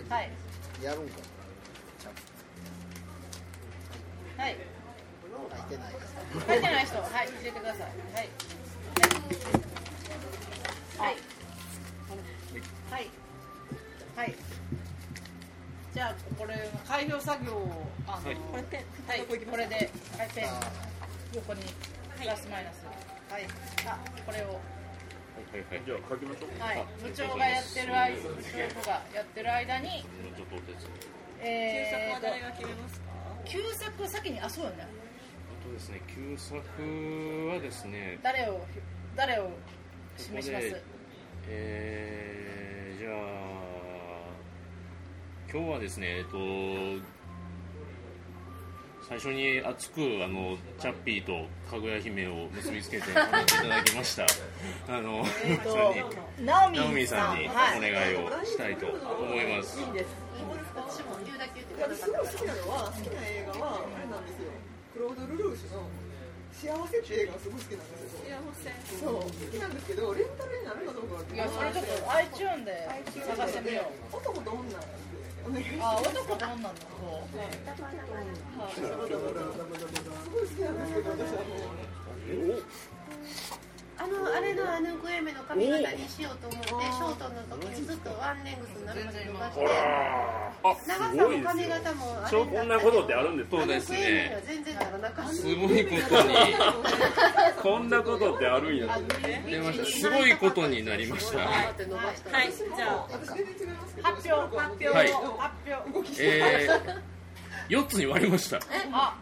[0.94, 1.18] るんか
[4.38, 4.56] はい
[5.70, 5.94] てない。
[5.94, 6.60] です書い。
[6.60, 6.86] てない。
[6.86, 7.28] 人はい。
[7.28, 7.80] 入れてください。
[7.80, 8.28] はい。
[10.98, 11.16] はい。
[12.90, 13.10] はい。
[14.16, 14.34] はい。
[15.94, 19.20] じゃあこれ開票作業をあの、はい、これペンはい。
[19.26, 20.28] これではい。
[20.34, 20.46] ペン
[21.34, 21.62] 横に
[22.20, 22.84] プラスマイナス
[23.30, 23.46] はい。
[23.86, 25.64] あこれをはい。
[25.70, 26.60] はい、じゃあ書きましょう。
[26.60, 30.04] はい、部長がやってる間、部長がやってる間に。
[31.42, 33.06] えー、旧作は誰が決めますか。
[33.46, 34.86] 旧作先に、あ、そうよね。
[35.70, 36.56] とですね旧作
[37.48, 38.60] はですね誰を
[39.16, 39.50] 誰を
[40.16, 40.76] 示します？
[41.48, 43.12] えー、じゃあ
[45.52, 46.38] 今日はですねえっと
[49.08, 53.44] 最初に熱くあのチャッピーとかぐや姫を結びつけていただ
[53.82, 54.26] きました
[54.88, 55.94] あの、えー、 と
[56.42, 59.80] ナオミさんにお願いをしたいと思います。
[59.80, 60.06] はい、いいです。
[60.76, 62.10] 私も言うだけ言ってください。
[62.10, 64.52] 好きなのは好きな映画はあれなんですよ。
[64.92, 65.86] クロード・ルルーシュの
[66.50, 70.12] 幸せって映画がすごい好きなんですよ幸せそう好きなんですけど。
[70.14, 72.90] レンタルになるかどうかいやそれちょっと iTune で
[73.22, 74.16] 探してみよう。
[74.16, 74.60] 男と女
[75.80, 79.06] あ男と女のそう、はい、すご
[80.38, 82.62] い好きなんですけど私はもう
[84.00, 89.60] あのあれのあのグエメの髪型にしようと思ってショートの時にずっとワンレングスになるまで伸ばして
[90.88, 96.34] 長さも髪型もあれこんなことってあるんですそうですね全然ならなかったすごいことに。
[97.60, 98.98] こんなことってあるんや
[99.46, 99.84] 出ました。
[99.84, 101.38] すごいことになりました。
[101.40, 103.06] はいじゃあ
[104.02, 108.56] 発表発表、はい、発表えー、4つに割りました。
[108.56, 108.60] え
[108.92, 109.14] あ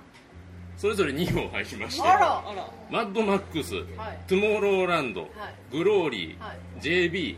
[0.79, 3.85] それぞれ2票入りましてマッドマックス、はい、
[4.29, 5.31] トゥモローランド、はい、
[5.73, 7.37] グローリー、はい、JB、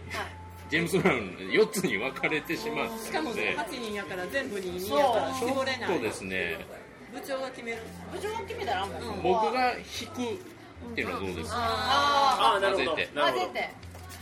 [0.69, 1.21] ジェームス・ブラウン
[1.51, 5.89] 4つに分かれてしまってしかも8人やから全部に2やから絞れない。
[5.89, 6.67] そうですね。
[7.15, 7.79] 部長が決める。
[8.13, 8.91] 部長が決めたら、うん、
[9.23, 10.23] 僕が引く
[10.93, 12.91] っていうのはどうですか、ああなるほど。
[12.93, 13.09] 混ぜ
[13.55, 13.71] て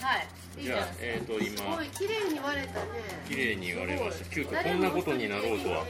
[0.00, 0.28] はい。
[0.62, 1.56] じゃあ、えっ、ー、と今。
[1.58, 2.86] すごい綺麗に割れたね。
[3.28, 4.30] 綺麗に割れました。
[4.30, 5.84] 急遽こんなことになろうとは。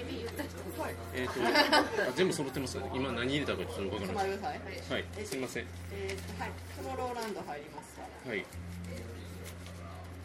[1.15, 4.55] えっ、ー、と全部揃ってます今何入れたかちょっと分からないは
[4.99, 5.65] い、すみません。
[5.93, 6.51] えっ、ー、はい。
[6.77, 8.45] トゥモローランド入りますはい。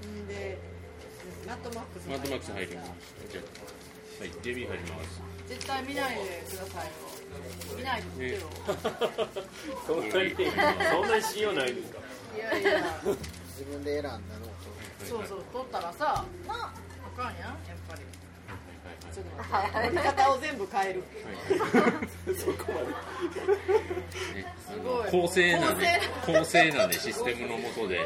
[0.07, 0.57] んで
[1.47, 2.91] マッドマックスマッドマックス入ります
[3.31, 3.41] じゃ
[4.19, 4.29] はい。
[4.43, 5.21] JB 入ります。
[5.49, 6.91] 絶対見ないでくださいよ。
[7.77, 8.41] 見ないでよ、
[9.87, 11.99] そんなにそんなに信用ないですか？
[12.35, 12.83] いやいや
[13.57, 14.19] 自分で選んだの
[15.07, 16.73] そうそう取ったらさなあ
[17.15, 18.01] かんやんやっぱり。
[19.13, 19.21] 撮
[19.91, 21.03] り方を全部変える、
[22.35, 22.81] そこま
[25.05, 27.99] で、公正なね公正なねシステムのもとで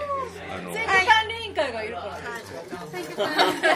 [0.53, 2.17] あの選挙管理委員会がいるから。
[2.17, 2.21] ね
[2.91, 3.69] 選挙管理委員会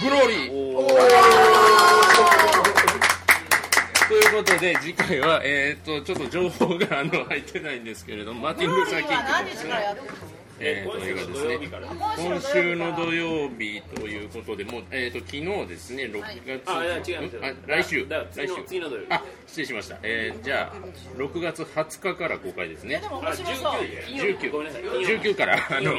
[0.00, 0.74] グローリー。
[4.08, 10.00] ということで次回は、えーと、とちょっと情報があの入ってないんですけれどもマーティン・ルーサー・キング何日からやる
[10.60, 11.58] えー、というですね。
[12.16, 17.30] 今週の土曜日ということでもう、えーと、昨日ですね6月、はい、あ違う
[17.66, 18.06] 来週。
[18.08, 18.64] 来週。
[18.66, 19.06] 次の土曜日。
[19.10, 23.02] あ失礼しました、えー、じゃあ6月20日から公開ですね。
[23.04, 25.94] 19 19, 19からあの、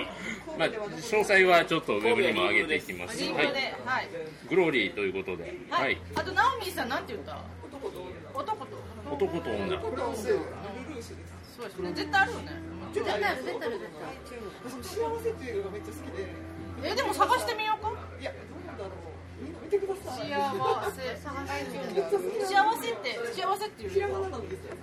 [0.57, 3.21] まあ、詳細はちょっとウェブにも上げていきます。
[3.33, 4.09] はい、
[4.49, 7.37] グローリーということで、はい、あとナオミさんなんて言った？
[7.65, 8.77] 男と男と
[9.11, 9.81] 男と女。
[11.55, 11.93] そうですね。
[11.93, 12.51] 絶対あるよね
[12.95, 14.15] 絶対ある絶対ある絶対
[14.79, 16.31] 幸せっていうのがめっちゃ好きで
[16.83, 17.75] えでも探してみよ。
[17.75, 19.15] うかいやどうなんだろう
[19.63, 20.39] 見てください幸
[20.95, 21.83] せ探して
[22.47, 24.75] 幸せって幸せっていうひらがななんですよ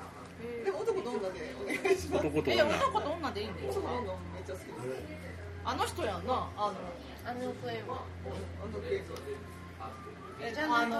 [0.64, 4.66] でも男と女でお願いします男と女男と女でいいんだよ男と女めっちゃ好き
[5.64, 6.74] あの人やんなあの
[7.24, 9.00] あの声はあの声
[10.42, 10.98] えじゃあの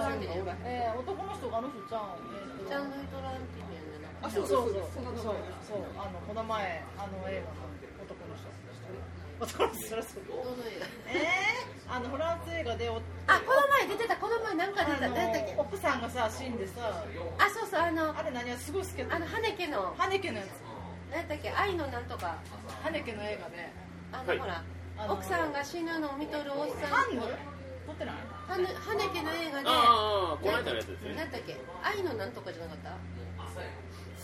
[0.63, 3.82] えー、男の人があの人ちゃん、えー、ジャン・ルイトランティ
[4.23, 4.83] あそうそうそうそう
[5.19, 7.67] そうあのこの前あの映画の
[8.01, 8.47] 男の人。
[9.39, 9.87] 男の人。
[9.89, 10.15] それそ
[11.11, 12.95] えー、あのフランス映画でお
[13.27, 15.09] あこの前出てたこの前なんか出た。
[15.09, 15.55] 何だっけ？
[15.57, 17.03] 奥さんがさ死んでさ。
[17.37, 18.55] あそうそうあのあれ何？
[18.57, 19.93] すごい好きあの羽毛の。
[19.97, 20.47] 羽毛のやつ。
[21.11, 21.51] 何だっけ？
[21.51, 22.37] 愛のなんとか。
[22.83, 23.69] 羽毛の映画で。
[24.13, 24.63] あの、ほら
[25.09, 26.89] 奥さんが死ぬのを見とるおっさん。
[26.89, 27.21] ハンヌ
[27.85, 28.15] 撮ってない？
[28.47, 29.67] 羽毛の映画で。
[29.67, 31.15] ああこの間のやつですね。
[31.17, 31.59] 何だっけ？
[31.83, 32.95] 愛のなんとかじゃなかった？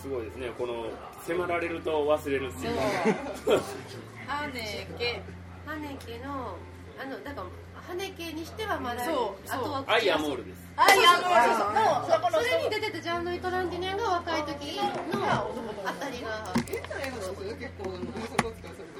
[0.01, 0.49] すごいですね。
[0.57, 0.85] この
[1.27, 2.75] 迫られると忘れるっていう。
[6.23, 6.55] の
[6.99, 7.47] あのだから
[7.87, 10.59] 羽毛にしてはまだそうあとはアイアモールです。
[10.75, 14.83] アイアモールそれに出てたジャン・ルイ・トランティネンが若い時の
[15.85, 16.53] あたりが。
[16.65, 18.95] 変な映画なんですよ結構検索扱いされて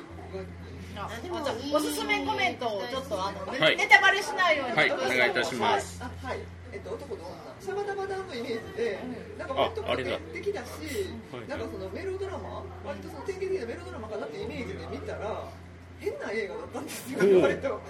[1.72, 4.92] るおすすめコメントをちょっとあの、はい、ネタバレしないようにはい。
[4.92, 6.02] お願いいたします。
[6.02, 6.40] はい。
[6.74, 7.49] えっと男の？
[7.60, 9.00] シャバダバダのイメージで、
[9.38, 11.12] なんか割と古典的だし、
[11.48, 15.52] なんかそのメロドラマ、割とその典型的なメロドラマかなってイメージで見たら、
[16.00, 17.82] 変な映画だったんですよ、割と。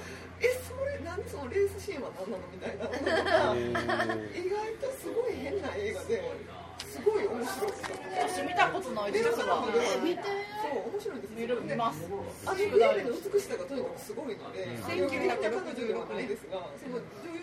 [0.41, 2.85] え、それ、何そのレースシーンは何なのみたいな
[4.33, 6.23] 意外とすごい変な映画で、
[6.79, 7.71] すごい面白い。
[8.17, 9.29] 私見たことないです。
[9.35, 12.09] そう面白いです見る見ます。
[12.45, 12.65] あの美
[13.39, 16.27] しさがとにかくすごいので1966年。
[16.27, 17.38] ですがその女優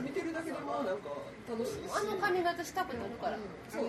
[0.00, 1.08] 見てるだけでもなんか
[1.48, 3.38] 楽しいしあの髪型したくなるから
[3.70, 3.84] そう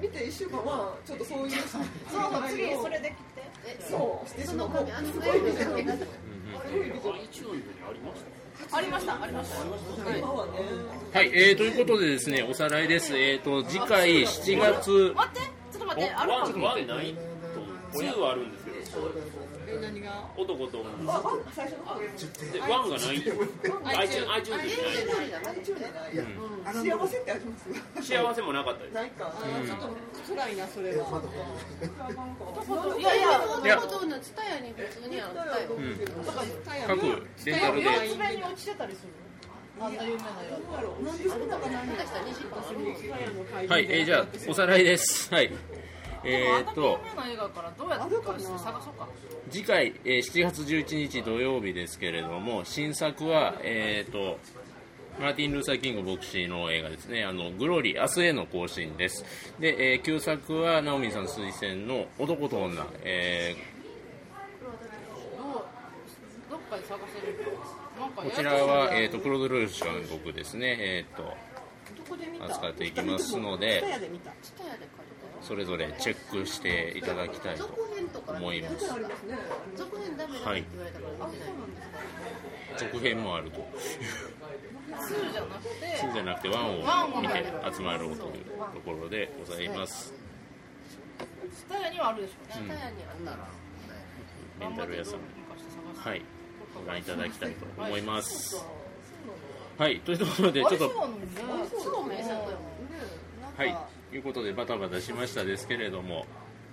[0.00, 1.82] 見て1週間はちょっとそういうそう
[2.48, 4.28] 次それで切ってそう。
[4.28, 6.06] してその髪あの髪型
[8.72, 9.56] ありましたありました
[11.18, 13.16] はい、えー、ということでですねおさらいです。
[13.16, 15.12] えっ、ー、と次回7月。
[15.14, 15.40] 待って
[15.72, 17.14] ちょっと待ってあるワンワンない
[17.92, 18.76] と2はあるんですけど
[20.36, 21.22] 男と女ワン
[21.54, 23.16] 最初のでワンがない
[23.96, 25.32] iTunes でない
[26.72, 29.32] 幸せってあります幸せもなかったですないか
[29.66, 29.88] ちょっと
[30.34, 31.04] 辛いなそれは
[32.98, 35.70] いやいや男のツタヤに普通にあったよ
[36.86, 37.00] 各
[37.46, 39.12] レンタルで爪に落ちてたりする
[39.80, 39.90] は
[43.80, 45.50] い、えー、じゃあおさらいですはい
[46.24, 47.00] えー、と。
[49.50, 54.38] 次回、えー、7月11日土曜日ですけれども新作は、えーと、
[55.20, 59.24] マーティン・ルーサー・キング牧師の映画ですね、あのグローリー、明日への更新です。
[59.58, 63.72] で、えー、旧作はナオミさん推薦の男と女、えー、
[68.16, 71.36] こちらは、えーと、クロード・ルーシ監督ですね、えーと、
[72.46, 73.82] 扱っていきますので。
[75.42, 77.68] それぞれチェックしていただきたいと
[78.28, 78.86] 思います。
[79.76, 81.52] 続編ダメだって言われたから見てない
[82.78, 83.58] 続編もあると。
[84.92, 87.44] 2じゃなくて2じゃなくて1を見て
[87.76, 90.12] 集まろうというところでございます。
[91.52, 92.54] スタヤにはあるでしょうね。
[92.54, 93.48] スタヤにあったら。
[94.60, 95.18] レンタル屋さん。
[95.96, 96.22] はい。
[96.74, 98.64] ご覧いただきたいと思います。
[99.76, 100.88] はい、というところでちょっと。
[103.56, 103.76] はい。
[104.16, 106.26] いうことでバタバタしましたですけれども、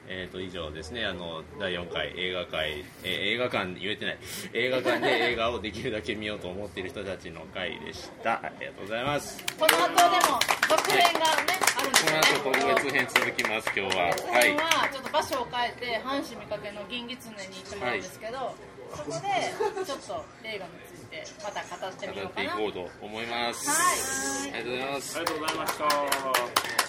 [0.10, 1.06] えー、と以上ですね。
[1.06, 4.18] あの第4回映画会、えー、映画館言えてない。
[4.54, 8.34] 映画館で映画をできるだけ見ようと思っている人たちの会でした。
[8.34, 9.38] ありがとうございます。
[9.58, 11.38] この後でも続編がね、はい、
[11.78, 12.12] あるんですね。
[12.44, 14.04] この後今月続編続きます今日は。
[14.04, 14.58] はい。
[14.58, 18.56] はちょっと場所を変えて阪神見かけの銀狐に行ってもらうんですけど、はい、
[18.98, 22.50] そこでちょっと映画についてまた語ってみようかな。
[22.58, 23.70] 語っていこうと思います。
[23.70, 24.58] はい。
[24.58, 25.18] ありがとうございます。
[25.18, 26.89] ありがとうございました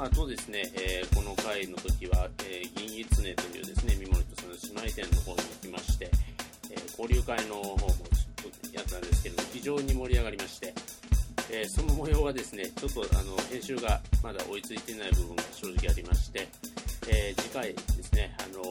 [0.00, 6.08] あとですね、えー、この回の時は、えー、銀狐というですね、三森とその姉妹店の方に行きまして、
[6.70, 7.88] えー、交流会の方も
[8.72, 10.72] やったんですけど非常に盛り上がりまして、
[11.50, 16.46] えその模様はですね、ちょっとあの編集がまだ追いついてない部分が正直ありまして、
[17.08, 18.62] え次回ですね、あの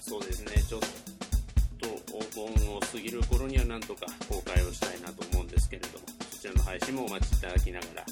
[0.00, 0.86] そうですね、ちょっと
[2.12, 8.04] 黄金を過ぎる頃にはなんとか公開をしたいなと思うんですけれども、そちらの配信もお待ちいただきながら、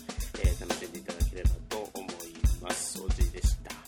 [0.43, 2.13] えー、楽しんでいただければと思い
[2.63, 3.03] ます。
[3.03, 3.80] おじいでした。